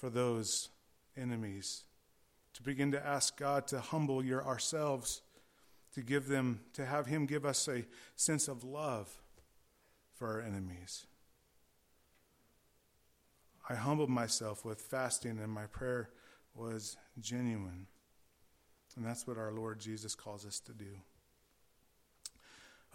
[0.00, 0.70] for those
[1.14, 1.84] enemies,
[2.54, 5.20] to begin to ask God to humble your ourselves,
[5.94, 7.84] to give them, to have Him give us a
[8.16, 9.20] sense of love
[10.14, 11.06] for our enemies.
[13.68, 16.08] I humbled myself with fasting, and my prayer
[16.54, 17.86] was genuine.
[18.96, 20.96] And that's what our Lord Jesus calls us to do.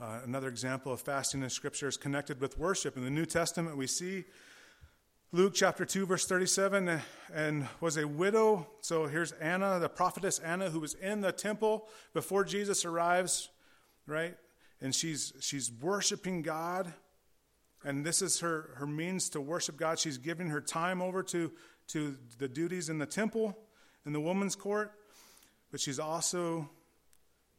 [0.01, 2.97] Uh, another example of fasting in Scripture is connected with worship.
[2.97, 4.25] In the New Testament, we see
[5.35, 7.01] Luke chapter 2, verse 37,
[7.33, 8.67] and was a widow.
[8.79, 13.49] So here's Anna, the prophetess Anna, who was in the temple before Jesus arrives,
[14.07, 14.37] right?
[14.79, 16.93] And she's, she's worshiping God
[17.83, 19.99] and this is her, her means to worship God.
[19.99, 21.51] She's giving her time over to,
[21.89, 23.57] to the duties in the temple,
[24.05, 24.93] in the woman's court,
[25.69, 26.69] but she's also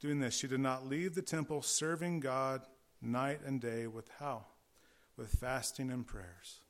[0.01, 0.35] doing this.
[0.35, 2.63] She did not leave the temple serving God
[3.03, 4.47] night and day with how?
[5.19, 6.61] With fasting and prayers.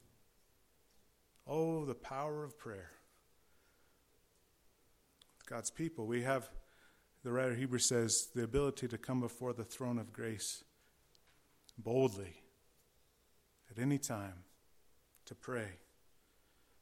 [1.46, 2.90] Oh, the power of prayer.
[5.48, 6.50] God's people, we have,
[7.22, 10.64] the writer of Hebrews says, the ability to come before the throne of grace
[11.78, 12.42] boldly
[13.70, 14.44] at any time
[15.26, 15.68] to pray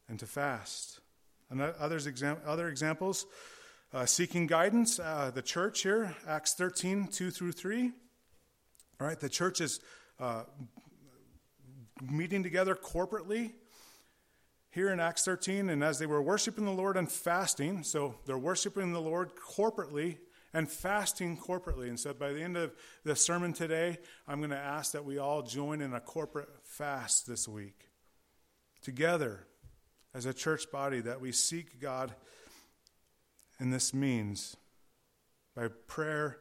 [0.09, 1.01] and to fast.
[1.51, 2.09] And others
[2.47, 3.27] other examples,
[3.93, 7.93] uh, seeking guidance, uh, the church here, Acts 13, 2 through 3.
[8.99, 9.81] All right, the church is
[10.19, 10.45] uh,
[12.01, 13.53] meeting together corporately
[14.75, 18.37] here in Acts 13, and as they were worshiping the Lord and fasting, so they're
[18.37, 20.19] worshiping the Lord corporately
[20.53, 21.89] and fasting corporately.
[21.89, 22.73] And so by the end of
[23.05, 27.27] the sermon today, I'm going to ask that we all join in a corporate fast
[27.29, 27.89] this week.
[28.83, 29.47] Together,
[30.13, 32.13] as a church body, that we seek God
[33.59, 34.57] And this means
[35.55, 36.39] by prayer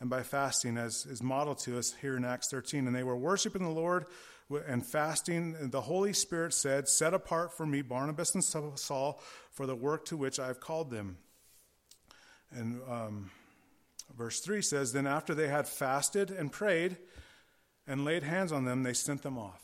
[0.00, 2.86] and by fasting, as is modeled to us here in Acts 13.
[2.86, 4.06] And they were worshiping the Lord
[4.50, 5.70] and fasting.
[5.70, 10.16] The Holy Spirit said, Set apart for me Barnabas and Saul for the work to
[10.16, 11.18] which I have called them.
[12.50, 13.30] And um,
[14.16, 16.96] verse 3 says, Then after they had fasted and prayed
[17.86, 19.62] and laid hands on them, they sent them off.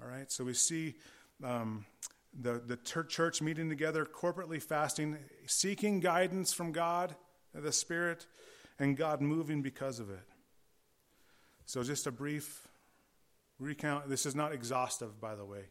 [0.00, 0.94] All right, so we see
[1.42, 1.86] um,
[2.38, 5.16] the, the church meeting together, corporately fasting,
[5.46, 7.16] seeking guidance from God,
[7.54, 8.26] the Spirit,
[8.78, 10.20] and God moving because of it.
[11.64, 12.68] So, just a brief
[13.58, 14.08] recount.
[14.08, 15.64] This is not exhaustive, by the way,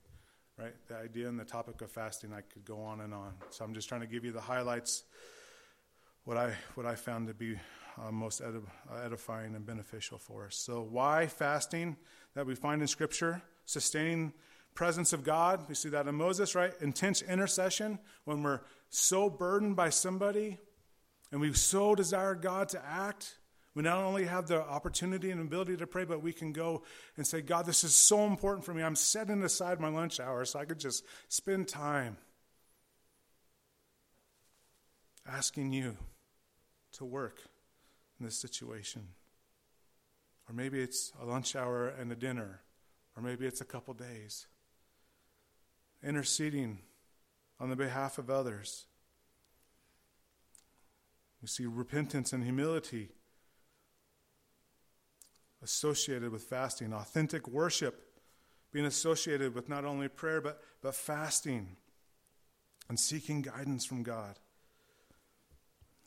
[0.58, 0.74] right?
[0.88, 3.34] The idea and the topic of fasting, I could go on and on.
[3.50, 5.04] So, I'm just trying to give you the highlights,
[6.24, 7.58] what I, what I found to be
[8.02, 8.41] uh, most
[9.04, 10.56] edifying and beneficial for us.
[10.56, 11.98] So, why fasting
[12.34, 13.41] that we find in Scripture?
[13.65, 14.34] Sustaining
[14.76, 15.67] presence of God.
[15.67, 16.74] We see that in Moses, right?
[16.82, 20.60] Intense intercession when we're so burdened by somebody
[21.32, 23.38] and we so desire God to act.
[23.76, 26.84] We not only have the opportunity and ability to pray, but we can go
[27.18, 28.82] and say, God, this is so important for me.
[28.82, 32.16] I'm setting aside my lunch hour so I could just spend time
[35.28, 35.98] asking you
[36.94, 37.42] to work
[38.18, 39.10] in this situation.
[40.48, 42.62] Or maybe it's a lunch hour and a dinner,
[43.18, 44.48] or maybe it's a couple days
[46.02, 46.80] interceding
[47.60, 48.86] on the behalf of others.
[51.42, 53.10] We see repentance and humility
[55.65, 58.06] associated with fasting, authentic worship
[58.71, 61.75] being associated with not only prayer but, but fasting
[62.88, 64.38] and seeking guidance from God.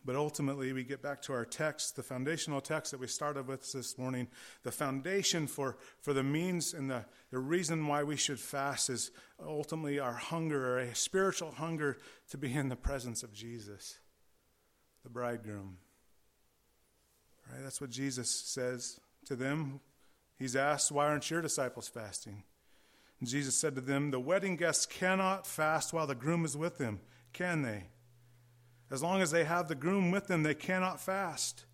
[0.05, 3.73] But ultimately, we get back to our text, the foundational text that we started with
[3.73, 4.29] this morning.
[4.62, 9.11] The foundation for, for the means and the, the reason why we should fast is
[9.44, 11.99] ultimately our hunger, a spiritual hunger
[12.31, 13.99] to be in the presence of Jesus,
[15.03, 15.79] the bridegroom.
[17.51, 17.62] Right?
[17.62, 19.81] That's what Jesus says to them.
[20.38, 22.43] He's asked, Why aren't your disciples fasting?
[23.21, 26.79] And Jesus said to them, The wedding guests cannot fast while the groom is with
[26.79, 27.01] them,
[27.33, 27.85] can they?
[28.91, 31.67] As long as they have the groom with them, they cannot fast.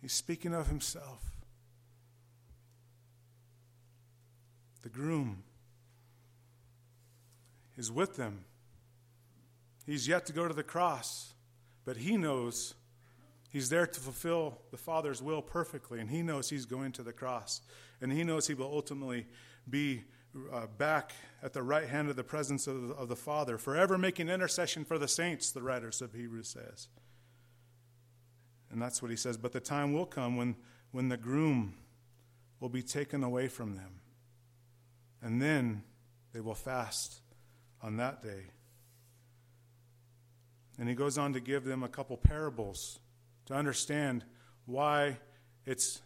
[0.00, 1.22] He's speaking of himself.
[4.82, 5.42] The groom
[7.76, 8.44] is with them.
[9.84, 11.34] He's yet to go to the cross,
[11.84, 12.74] but he knows
[13.50, 17.12] he's there to fulfill the Father's will perfectly, and he knows he's going to the
[17.12, 17.60] cross,
[18.00, 19.26] and he knows he will ultimately
[19.68, 20.04] be
[20.52, 23.98] uh, back at the right hand of the presence of the, of the Father, forever
[23.98, 26.88] making intercession for the saints, the writers of Hebrews says.
[28.70, 29.36] And that's what he says.
[29.36, 30.54] But the time will come when,
[30.92, 31.74] when the groom
[32.60, 34.00] will be taken away from them.
[35.22, 35.82] And then
[36.32, 37.20] they will fast
[37.82, 38.52] on that day.
[40.78, 43.00] And he goes on to give them a couple parables
[43.50, 44.24] to understand
[44.66, 45.18] why
[45.66, 46.00] it's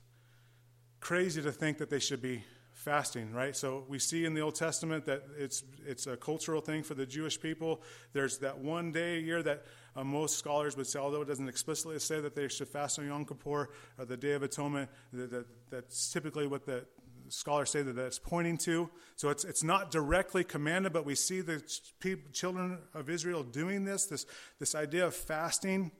[1.00, 3.54] crazy to think that they should be fasting, right?
[3.54, 7.04] So we see in the Old Testament that it's it's a cultural thing for the
[7.04, 7.82] Jewish people.
[8.14, 11.48] There's that one day a year that uh, most scholars would say, although it doesn't
[11.48, 15.30] explicitly say that they should fast on Yom Kippur or the Day of Atonement, that,
[15.30, 16.86] that, that's typically what the
[17.28, 18.88] scholars say that that's pointing to.
[19.16, 21.62] So it's it's not directly commanded, but we see the
[22.00, 24.06] people, children of Israel doing this.
[24.06, 24.24] This
[24.58, 25.92] this idea of fasting.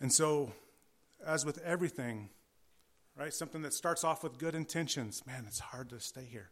[0.00, 0.52] And so,
[1.24, 2.30] as with everything
[3.20, 3.34] right?
[3.34, 5.22] Something that starts off with good intentions.
[5.26, 6.48] Man, it's hard to stay here.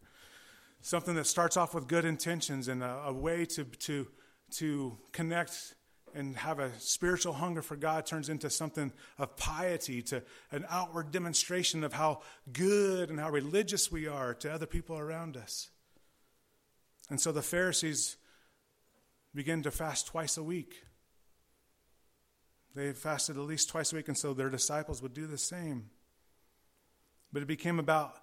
[0.82, 4.06] Something that starts off with good intentions and a, a way to, to,
[4.56, 5.74] to connect
[6.14, 11.10] and have a spiritual hunger for God turns into something of piety, to an outward
[11.10, 12.20] demonstration of how
[12.52, 15.70] good and how religious we are to other people around us.
[17.10, 18.16] And so the Pharisees
[19.34, 20.82] begin to fast twice a week.
[22.74, 25.90] They fasted at least twice a week, and so their disciples would do the same.
[27.32, 28.14] But it became about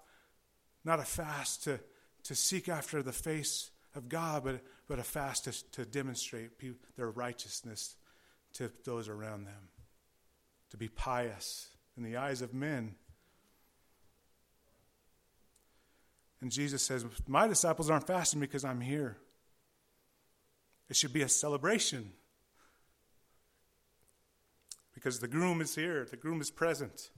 [0.84, 1.80] not a fast to,
[2.24, 6.50] to seek after the face of God, but, but a fast to, to demonstrate
[6.96, 7.96] their righteousness
[8.54, 9.68] to those around them,
[10.70, 12.94] to be pious in the eyes of men.
[16.40, 19.16] And Jesus says, My disciples aren't fasting because I'm here.
[20.88, 22.12] It should be a celebration.
[24.96, 27.10] Because the groom is here, the groom is present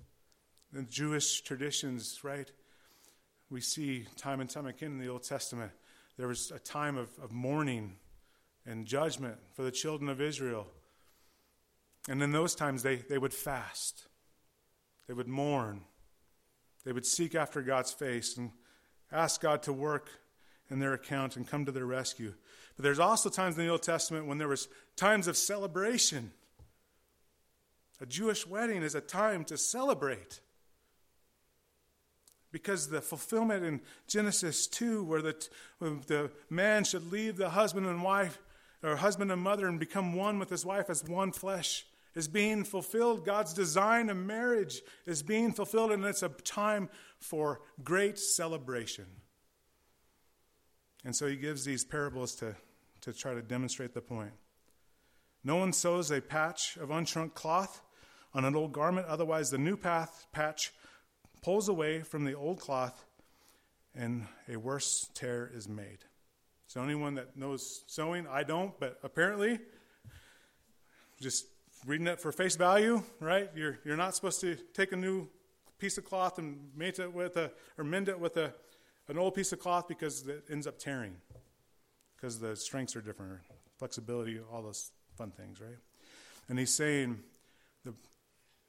[0.73, 2.51] the Jewish traditions, right?
[3.51, 5.73] We see time and time again in the Old Testament,
[6.19, 7.97] there was a time of, of mourning
[8.67, 10.67] and judgment for the children of Israel.
[12.09, 14.07] And in those times, they, they would fast,
[15.07, 15.83] they would mourn,
[16.85, 18.51] they would seek after God's face and
[19.11, 20.11] ask God to work
[20.71, 22.35] in their account and come to their rescue.
[22.77, 26.33] But there's also times in the Old Testament when there was times of celebration.
[28.01, 30.41] A Jewish wedding is a time to celebrate.
[32.51, 35.49] Because the fulfillment in Genesis 2, where the,
[35.81, 38.39] the man should leave the husband and wife,
[38.83, 41.85] or husband and mother, and become one with his wife as one flesh,
[42.15, 43.27] is being fulfilled.
[43.27, 49.07] God's design of marriage is being fulfilled, and it's a time for great celebration.
[51.05, 52.57] And so he gives these parables to,
[53.03, 54.33] to try to demonstrate the point.
[55.45, 57.83] No one sews a patch of unshrunk cloth
[58.39, 60.73] on an old garment, otherwise, the new path, patch
[61.43, 63.05] pulls away from the old cloth,
[63.97, 66.05] and a worse tear is made.
[66.69, 69.59] So, anyone that knows sewing, I don't, but apparently,
[71.21, 71.47] just
[71.85, 73.51] reading it for face value, right?
[73.57, 75.29] You're, you're not supposed to take a new
[75.81, 78.55] piece of cloth and mate it with a, or mend it with a,
[79.09, 81.17] an old piece of cloth because it ends up tearing,
[82.15, 83.41] because the strengths are different,
[83.81, 85.79] flexibility, all those fun things, right?
[86.49, 87.19] And he's saying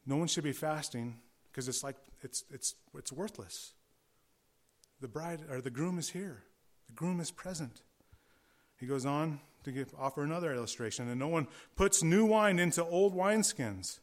[0.10, 1.20] no one should be fasting
[1.52, 3.74] because it's like it's, it's, it's worthless.
[5.02, 6.44] The bride or the groom is here,
[6.88, 7.84] the groom is present.
[8.80, 11.10] He goes on to give, offer another illustration.
[11.10, 14.00] And no one puts new wine into old wineskins.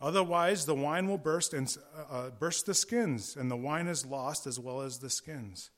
[0.00, 4.04] Otherwise, the wine will burst and uh, uh, burst the skins, and the wine is
[4.04, 5.70] lost as well as the skins.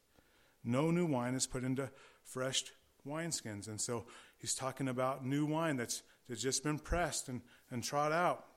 [0.64, 1.90] No new wine is put into
[2.24, 2.64] fresh
[3.06, 3.68] wineskins.
[3.68, 4.06] And so
[4.38, 8.47] he's talking about new wine that's, that's just been pressed and, and trod out.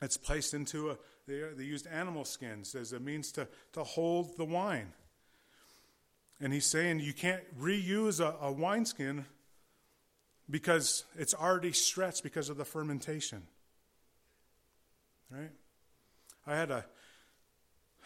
[0.00, 4.36] It's placed into a, they, they used animal skins as a means to, to hold
[4.36, 4.92] the wine.
[6.40, 9.26] And he's saying you can't reuse a, a wineskin
[10.48, 13.42] because it's already stretched because of the fermentation.
[15.30, 15.50] Right?
[16.46, 16.84] I had a,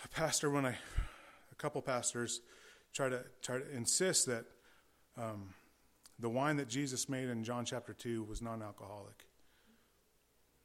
[0.05, 2.41] a pastor when I, a couple pastors,
[2.93, 4.45] try to try to insist that
[5.17, 5.55] um,
[6.19, 9.25] the wine that Jesus made in John chapter two was non-alcoholic,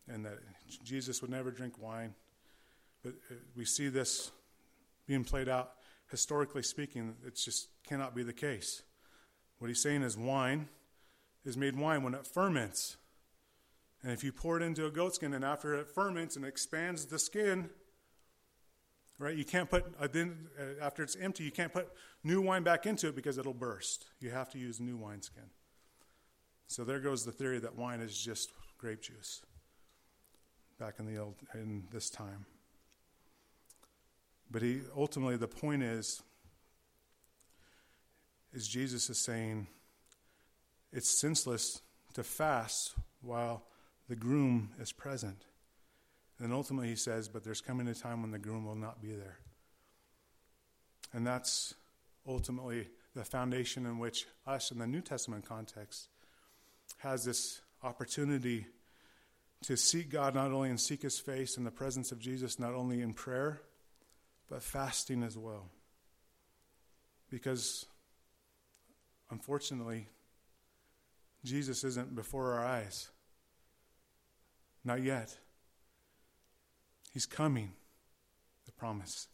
[0.08, 0.40] and that
[0.84, 2.14] Jesus would never drink wine.
[3.04, 4.32] But uh, we see this
[5.06, 5.72] being played out
[6.10, 7.16] historically speaking.
[7.26, 8.84] It just cannot be the case.
[9.60, 10.70] What he's saying is wine
[11.46, 12.98] is made wine when it ferments.
[14.04, 17.18] And if you pour it into a goatskin and after it ferments and expands the
[17.18, 17.70] skin,
[19.18, 21.90] right, you can't put, uh, uh, after it's empty, you can't put
[22.24, 24.06] new wine back into it because it'll burst.
[24.20, 25.50] You have to use new wineskin.
[26.68, 29.42] So there goes the theory that wine is just grape juice
[30.80, 32.46] back in the old, in this time.
[34.50, 36.22] But he ultimately the point is
[38.54, 39.68] is Jesus is saying
[40.94, 41.82] it's senseless
[42.14, 43.64] to fast while
[44.08, 45.44] the groom is present.
[46.40, 49.12] And ultimately, he says, but there's coming a time when the groom will not be
[49.12, 49.38] there.
[51.14, 51.74] And that's
[52.28, 56.10] ultimately the foundation in which us, in the New Testament context,
[56.98, 58.68] has this opportunity
[59.64, 62.74] to seek God not only and seek his face in the presence of Jesus, not
[62.74, 63.62] only in prayer,
[64.50, 65.70] but fasting as well.
[67.30, 67.86] Because,
[69.30, 70.08] unfortunately,
[71.44, 73.10] Jesus isn't before our eyes.
[74.86, 75.38] Not yet.
[77.12, 77.74] He's coming,
[78.66, 79.28] the promise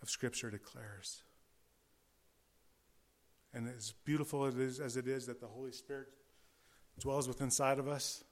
[0.00, 1.22] of Scripture declares.
[3.52, 6.08] And as beautiful as it is that the Holy Spirit
[6.98, 8.22] dwells within inside of us,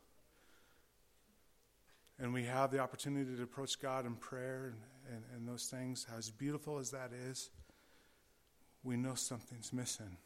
[2.19, 6.07] and we have the opportunity to approach God in prayer and, and, and those things,
[6.17, 7.51] as beautiful as that is,
[8.83, 10.17] we know something's missing.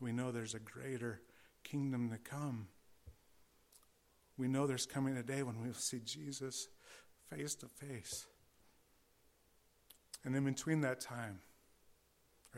[0.00, 1.20] We know there's a greater
[1.64, 2.68] kingdom to come.
[4.36, 6.68] We know there's coming a day when we'll see Jesus
[7.28, 8.26] face to face.
[10.24, 11.40] And in between that time,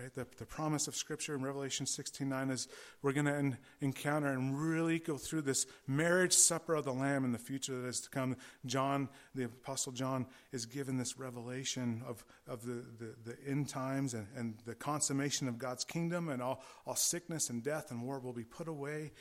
[0.01, 2.69] right, the, the promise of Scripture in Revelation 16.9 is
[3.03, 7.33] we're going to encounter and really go through this marriage supper of the Lamb in
[7.33, 8.37] the future that is to come.
[8.67, 14.15] John, the Apostle John, is given this revelation of, of the, the, the end times
[14.15, 18.21] and, and the consummation of God's kingdom and all, all sickness and death and war
[18.21, 19.13] will be put away.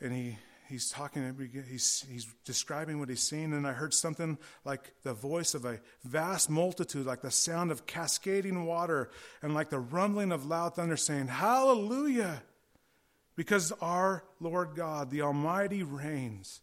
[0.00, 0.38] And he
[0.72, 1.36] he's talking,
[1.68, 5.80] he's, he's describing what he's seen, and I heard something like the voice of a
[6.02, 9.10] vast multitude, like the sound of cascading water,
[9.42, 12.42] and like the rumbling of loud thunder, saying, Hallelujah!
[13.36, 16.62] Because our Lord God, the Almighty, reigns.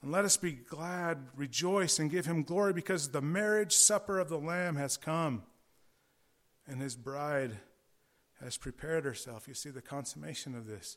[0.00, 4.30] And let us be glad, rejoice, and give him glory, because the marriage supper of
[4.30, 5.42] the Lamb has come,
[6.66, 7.58] and his bride
[8.42, 9.46] has prepared herself.
[9.46, 10.96] You see the consummation of this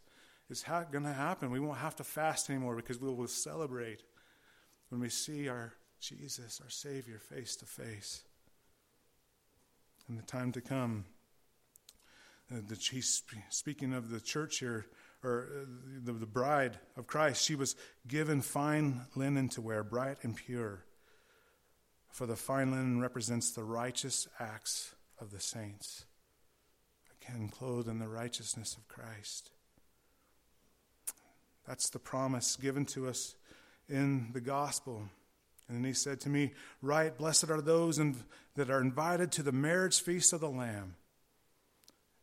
[0.49, 1.51] is ha- going to happen.
[1.51, 4.03] We won't have to fast anymore because we will celebrate
[4.89, 8.23] when we see our Jesus, our Savior, face to face.
[10.07, 11.05] In the time to come,
[12.51, 14.85] uh, the, he's speaking of the church here,
[15.23, 15.65] or uh,
[16.03, 17.75] the, the bride of Christ, she was
[18.07, 20.85] given fine linen to wear, bright and pure.
[22.11, 26.05] For the fine linen represents the righteous acts of the saints.
[27.21, 29.49] Again, clothed in the righteousness of Christ.
[31.67, 33.35] That's the promise given to us
[33.89, 35.03] in the gospel.
[35.67, 38.15] And then he said to me, Right, blessed are those in,
[38.55, 40.95] that are invited to the marriage feast of the Lamb.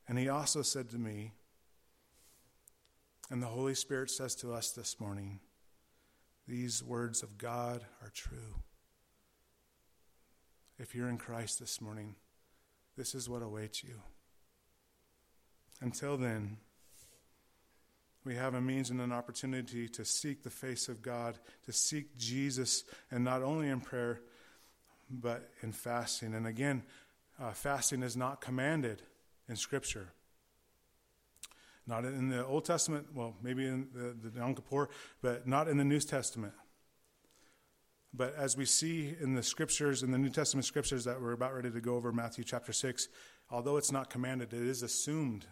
[0.08, 1.32] And he also said to me,
[3.30, 5.40] and the Holy Spirit says to us this morning,
[6.46, 8.56] these words of God are true.
[10.78, 12.16] If you're in Christ this morning,
[12.96, 14.00] this is what awaits you.
[15.80, 16.58] Until then,
[18.24, 22.16] we have a means and an opportunity to seek the face of God, to seek
[22.16, 24.20] Jesus, and not only in prayer,
[25.10, 26.34] but in fasting.
[26.34, 26.82] And again,
[27.40, 29.02] uh, fasting is not commanded
[29.48, 30.12] in Scripture.
[31.86, 34.88] Not in the Old Testament, well, maybe in the, the Yom Kippur,
[35.20, 36.52] but not in the New Testament.
[38.14, 41.54] But as we see in the scriptures, in the New Testament scriptures that we're about
[41.54, 43.08] ready to go over, Matthew chapter 6,
[43.50, 45.46] although it's not commanded, it is assumed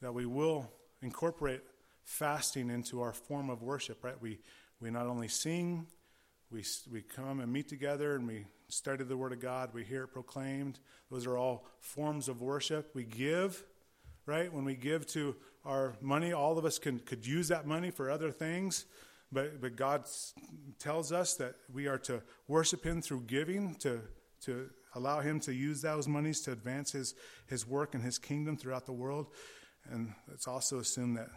[0.00, 0.70] that we will
[1.04, 1.62] incorporate
[2.02, 4.20] fasting into our form of worship, right?
[4.20, 4.40] We,
[4.80, 5.86] we not only sing,
[6.50, 10.04] we, we come and meet together and we study the Word of God, we hear
[10.04, 10.80] it proclaimed.
[11.10, 12.90] Those are all forms of worship.
[12.94, 13.62] We give,
[14.26, 14.52] right?
[14.52, 18.10] When we give to our money, all of us can, could use that money for
[18.10, 18.86] other things.
[19.30, 20.04] But, but God
[20.78, 24.00] tells us that we are to worship Him through giving, to,
[24.42, 27.14] to allow Him to use those monies to advance His,
[27.46, 29.28] his work and His kingdom throughout the world.
[29.90, 31.28] And it's also assumed that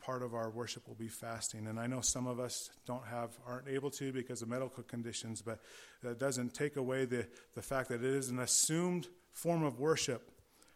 [0.00, 1.66] part of our worship will be fasting.
[1.66, 5.40] And I know some of us don't have, aren't able to because of medical conditions,
[5.42, 5.60] but
[6.02, 10.30] that doesn't take away the, the fact that it is an assumed form of worship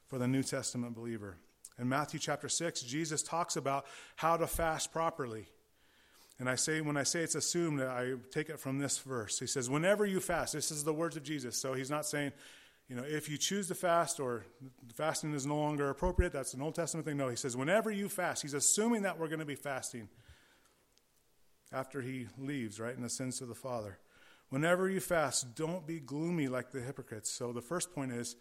[0.07, 1.37] for the New Testament believer.
[1.79, 5.47] In Matthew chapter 6, Jesus talks about how to fast properly.
[6.39, 9.39] And I say, when I say it's assumed, I take it from this verse.
[9.39, 11.61] He says, whenever you fast, this is the words of Jesus.
[11.61, 12.33] So he's not saying,
[12.89, 14.47] you know, if you choose to fast or
[14.95, 17.17] fasting is no longer appropriate, that's an Old Testament thing.
[17.17, 20.09] No, he says, whenever you fast, he's assuming that we're going to be fasting
[21.73, 23.99] after he leaves, right, in the sense of the Father.
[24.51, 27.33] Whenever you fast, don't be gloomy like the hypocrites.
[27.33, 28.37] So the first point is,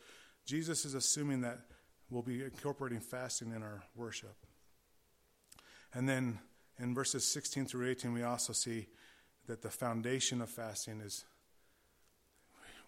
[0.45, 1.61] Jesus is assuming that
[2.11, 4.35] we'll be incorporating fasting in our worship.
[5.91, 6.37] And then
[6.77, 8.87] in verses 16 through 18, we also see
[9.47, 11.25] that the foundation of fasting is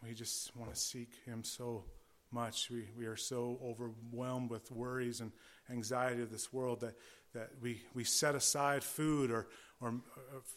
[0.04, 1.86] we just want to seek Him so
[2.32, 2.70] much.
[2.70, 5.32] We, we are so overwhelmed with worries and
[5.70, 6.96] anxiety of this world that,
[7.34, 9.48] that we, we set aside food or,
[9.80, 9.96] or,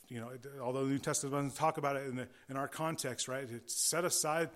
[0.08, 0.30] you know,
[0.62, 3.46] although the New Testament doesn't talk about it in, the, in our context, right?
[3.50, 4.50] It's set aside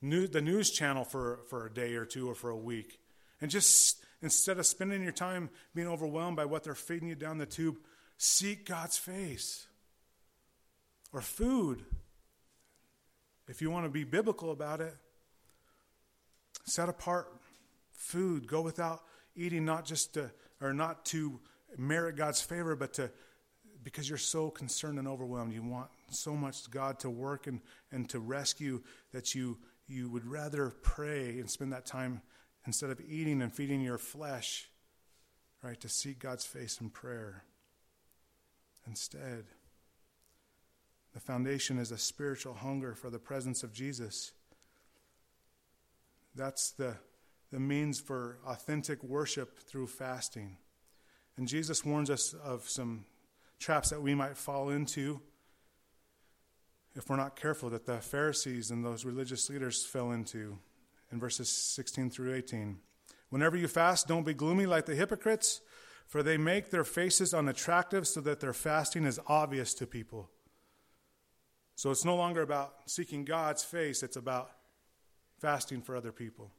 [0.00, 3.00] new, the news channel for, for a day or two or for a week.
[3.40, 7.38] And just instead of spending your time being overwhelmed by what they're feeding you down
[7.38, 7.76] the tube,
[8.16, 9.66] seek God's face.
[11.12, 11.84] Or food.
[13.48, 14.94] If you want to be biblical about it,
[16.64, 17.32] set apart
[17.92, 18.46] food.
[18.46, 19.02] Go without
[19.34, 20.30] eating, not just to,
[20.60, 21.40] or not to
[21.76, 23.10] merit God's favor, but to
[23.82, 25.52] because you're so concerned and overwhelmed.
[25.52, 27.60] You want so much God to work and,
[27.92, 28.82] and to rescue
[29.12, 32.20] that you you would rather pray and spend that time
[32.66, 34.68] instead of eating and feeding your flesh,
[35.62, 37.44] right, to seek God's face in prayer.
[38.86, 39.44] Instead,
[41.16, 44.32] the foundation is a spiritual hunger for the presence of Jesus.
[46.34, 46.96] That's the,
[47.50, 50.58] the means for authentic worship through fasting.
[51.38, 53.06] And Jesus warns us of some
[53.58, 55.22] traps that we might fall into
[56.94, 60.58] if we're not careful, that the Pharisees and those religious leaders fell into
[61.10, 62.76] in verses 16 through 18.
[63.30, 65.62] Whenever you fast, don't be gloomy like the hypocrites,
[66.06, 70.28] for they make their faces unattractive so that their fasting is obvious to people.
[71.76, 74.50] So it's no longer about seeking God's face, it's about
[75.38, 76.50] fasting for other people.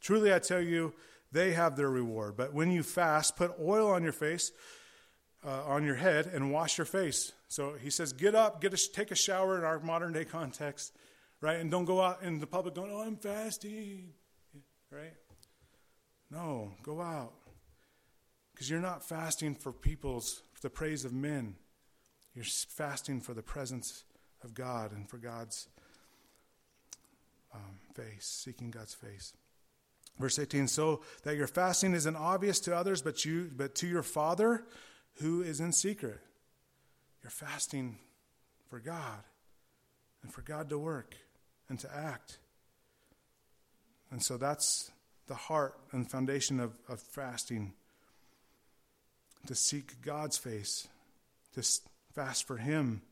[0.00, 0.94] Truly, I tell you,
[1.30, 2.36] they have their reward.
[2.36, 4.50] But when you fast, put oil on your face,
[5.46, 7.32] uh, on your head, and wash your face.
[7.48, 10.96] So he says, get up, get a, take a shower in our modern day context,
[11.42, 11.60] right?
[11.60, 14.14] And don't go out in the public going, oh, I'm fasting,
[14.90, 15.12] right?
[16.30, 17.34] No, go out.
[18.54, 21.56] Because you're not fasting for people's, for the praise of men.
[22.34, 24.04] You're fasting for the presence
[24.44, 25.68] of God and for God's
[27.54, 29.32] um, face, seeking God's face.
[30.18, 34.02] Verse 18, so that your fasting isn't obvious to others, but you but to your
[34.02, 34.64] father
[35.20, 36.20] who is in secret.
[37.22, 37.98] You're fasting
[38.68, 39.24] for God.
[40.22, 41.16] and for God to work
[41.68, 42.38] and to act.
[44.10, 44.90] And so that's
[45.26, 47.72] the heart and foundation of, of fasting
[49.46, 50.86] to seek God's face,
[51.54, 51.62] to
[52.14, 53.02] fast for Him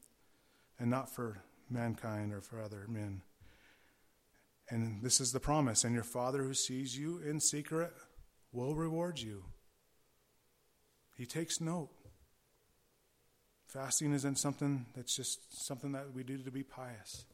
[0.80, 3.20] and not for mankind or for other men.
[4.70, 5.84] And this is the promise.
[5.84, 7.92] And your Father who sees you in secret
[8.52, 9.44] will reward you.
[11.16, 11.90] He takes note.
[13.66, 17.24] Fasting isn't something that's just something that we do to be pious.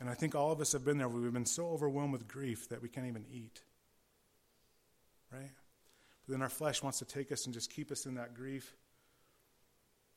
[0.00, 1.08] And I think all of us have been there.
[1.08, 3.60] We've been so overwhelmed with grief that we can't even eat.
[5.30, 5.52] Right?
[6.26, 8.74] But then our flesh wants to take us and just keep us in that grief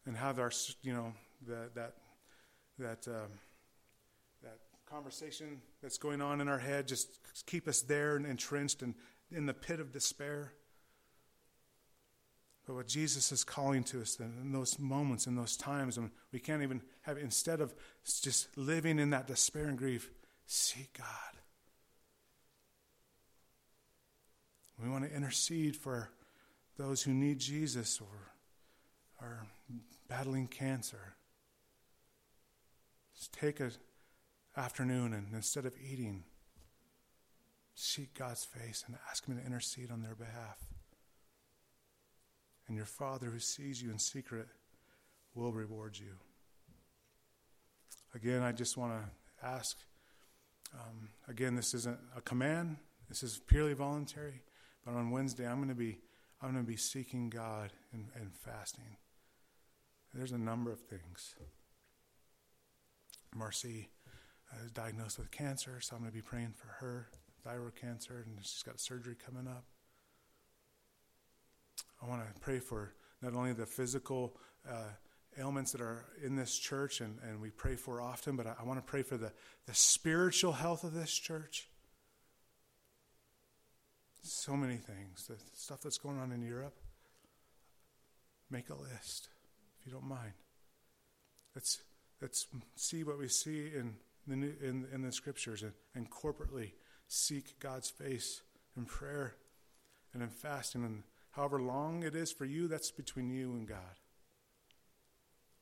[0.07, 0.51] and have our,
[0.81, 1.13] you know,
[1.47, 1.93] that, that,
[2.79, 3.29] that, um,
[4.41, 4.57] that
[4.89, 8.95] conversation that's going on in our head just keep us there and entrenched and
[9.31, 10.53] in the pit of despair.
[12.65, 16.39] But what Jesus is calling to us in those moments, in those times when we
[16.39, 20.09] can't even have, instead of just living in that despair and grief,
[20.45, 21.07] seek God.
[24.81, 26.11] We want to intercede for
[26.77, 28.31] those who need Jesus or
[29.19, 29.47] are
[30.07, 31.15] battling cancer.
[33.15, 33.71] Just take an
[34.55, 36.23] afternoon and instead of eating,
[37.73, 40.59] seek God's face and ask Him to intercede on their behalf.
[42.67, 44.47] And your Father who sees you in secret
[45.33, 46.15] will reward you.
[48.13, 49.77] Again, I just want to ask
[50.73, 52.77] um, again, this isn't a command,
[53.09, 54.41] this is purely voluntary.
[54.85, 55.99] But on Wednesday, I'm going to be,
[56.41, 58.97] I'm going to be seeking God and, and fasting.
[60.17, 61.35] There's a number of things.
[63.35, 63.89] Marcy
[64.51, 67.09] uh, is diagnosed with cancer, so I'm going to be praying for her,
[67.43, 69.65] thyroid cancer, and she's got surgery coming up.
[72.01, 74.35] I want to pray for not only the physical
[74.67, 74.89] uh,
[75.39, 78.63] ailments that are in this church and, and we pray for often, but I, I
[78.63, 79.31] want to pray for the,
[79.67, 81.69] the spiritual health of this church.
[84.23, 85.27] So many things.
[85.27, 86.75] The stuff that's going on in Europe.
[88.49, 89.29] Make a list,
[89.87, 90.33] you don't mind.
[91.55, 91.79] Let's,
[92.21, 93.95] let's see what we see in
[94.27, 96.73] the, new, in, in the scriptures and, and corporately
[97.07, 98.41] seek God's face
[98.75, 99.33] in prayer
[100.13, 101.03] and in fasting and
[101.37, 103.77] However long it is for you, that's between you and God.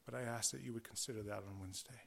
[0.06, 2.02] But I ask that you would consider that on Wednesday.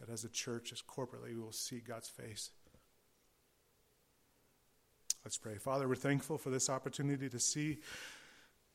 [0.00, 2.50] That as a church, as corporately, we will see God's face.
[5.24, 5.54] Let's pray.
[5.58, 7.78] Father, we're thankful for this opportunity to see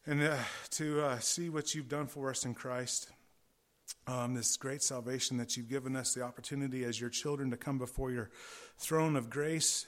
[0.05, 0.35] and uh,
[0.71, 3.09] to uh, see what you've done for us in Christ.
[4.07, 7.77] Um, this great salvation that you've given us, the opportunity as your children to come
[7.77, 8.29] before your
[8.77, 9.87] throne of grace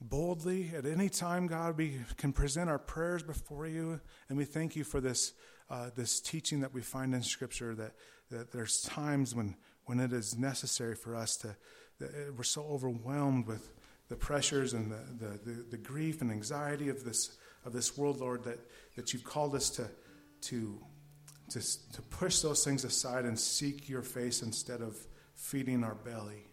[0.00, 1.76] boldly at any time, God.
[1.76, 5.32] We can present our prayers before you, and we thank you for this
[5.68, 7.74] uh, this teaching that we find in Scripture.
[7.74, 7.92] That
[8.30, 9.56] that there's times when
[9.86, 11.56] when it is necessary for us to
[12.36, 13.72] we're so overwhelmed with
[14.08, 18.20] the pressures and the, the, the, the, grief and anxiety of this of this world,
[18.20, 18.58] Lord, that,
[18.94, 19.88] that you've called us to
[20.42, 20.78] to
[21.50, 21.60] to,
[21.92, 24.96] to push those things aside and seek your face instead of
[25.34, 26.48] feeding our belly.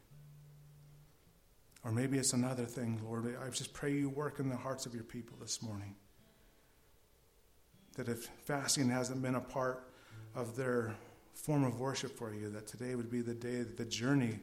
[1.83, 3.35] Or maybe it's another thing, Lord.
[3.43, 5.95] I just pray you work in the hearts of your people this morning.
[7.97, 9.89] That if fasting hasn't been a part
[10.35, 10.95] of their
[11.33, 14.39] form of worship for you, that today would be the day, the journey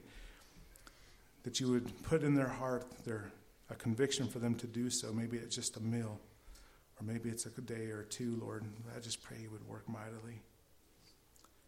[1.44, 3.30] that you would put in their heart their,
[3.70, 5.12] a conviction for them to do so.
[5.12, 6.20] Maybe it's just a meal,
[7.00, 8.64] or maybe it's a day or two, Lord.
[8.94, 10.42] I just pray you would work mightily.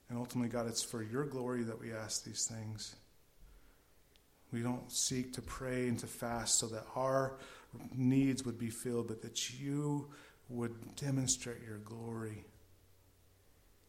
[0.08, 2.94] And ultimately, God, it's for your glory that we ask these things.
[4.52, 7.38] We don't seek to pray and to fast so that our
[7.94, 10.10] needs would be filled, but that you
[10.50, 12.44] would demonstrate your glory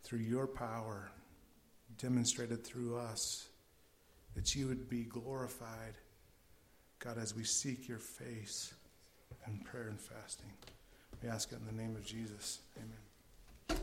[0.03, 1.11] through your power,
[1.97, 3.49] demonstrated through us,
[4.35, 5.97] that you would be glorified,
[6.99, 8.73] God, as we seek your face
[9.45, 10.51] in prayer and fasting.
[11.23, 12.59] We ask it in the name of Jesus.
[12.77, 13.79] Amen.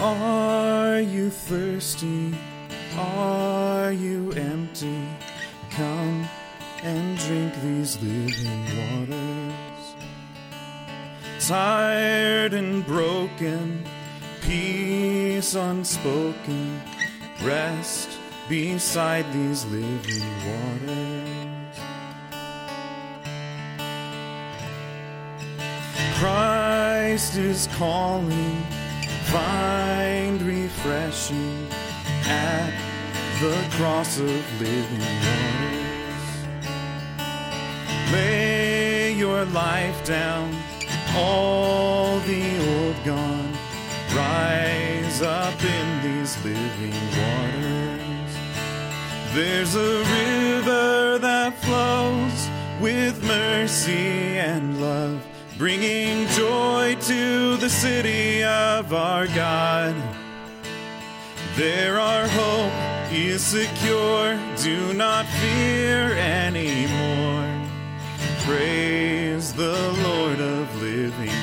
[0.00, 2.34] Are you thirsty?
[2.98, 5.06] Are you empty?
[5.70, 6.26] Come
[6.82, 9.94] and drink these living waters.
[11.46, 13.85] Tired and broken,
[14.46, 16.80] peace unspoken,
[17.42, 18.08] rest
[18.48, 21.78] beside these living waters.
[26.14, 28.62] Christ is calling
[29.26, 31.66] find refreshing
[32.24, 32.72] at
[33.40, 35.76] the cross of living water.
[38.12, 40.54] Lay your life down,
[41.16, 43.45] all the old gone.
[44.26, 48.32] Rise up in these living waters.
[49.34, 52.38] There's a river that flows
[52.80, 55.24] with mercy and love,
[55.56, 59.94] bringing joy to the city of our God.
[61.54, 64.38] There our hope is secure.
[64.56, 67.48] Do not fear anymore.
[68.44, 71.35] Praise the Lord of living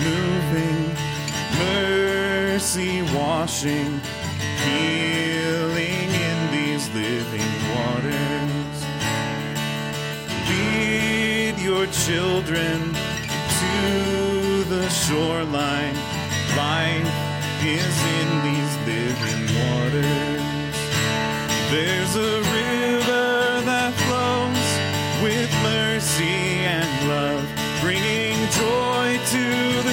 [0.00, 0.94] moving,
[1.58, 4.00] mercy washing,
[4.64, 8.76] healing in these living waters.
[10.48, 12.94] Lead your children
[13.60, 15.96] to the shoreline.
[16.56, 17.14] Life
[17.64, 20.76] is in these living waters.
[21.70, 22.47] There's a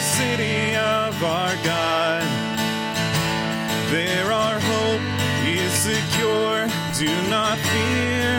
[0.05, 2.21] city of our God.
[3.89, 5.01] There our hope
[5.43, 6.67] is secure.
[6.97, 8.34] Do not fear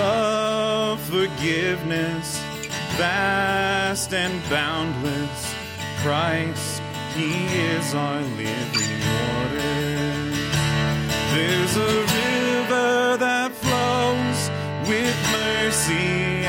[0.00, 2.40] Love, forgiveness,
[2.96, 5.54] vast and boundless.
[6.02, 6.80] Christ,
[7.14, 7.32] He
[7.72, 9.76] is our living water.
[11.34, 14.40] There's a river that flows
[14.88, 16.39] with mercy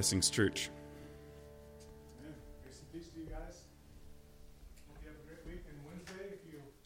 [0.00, 0.70] Blessings, church.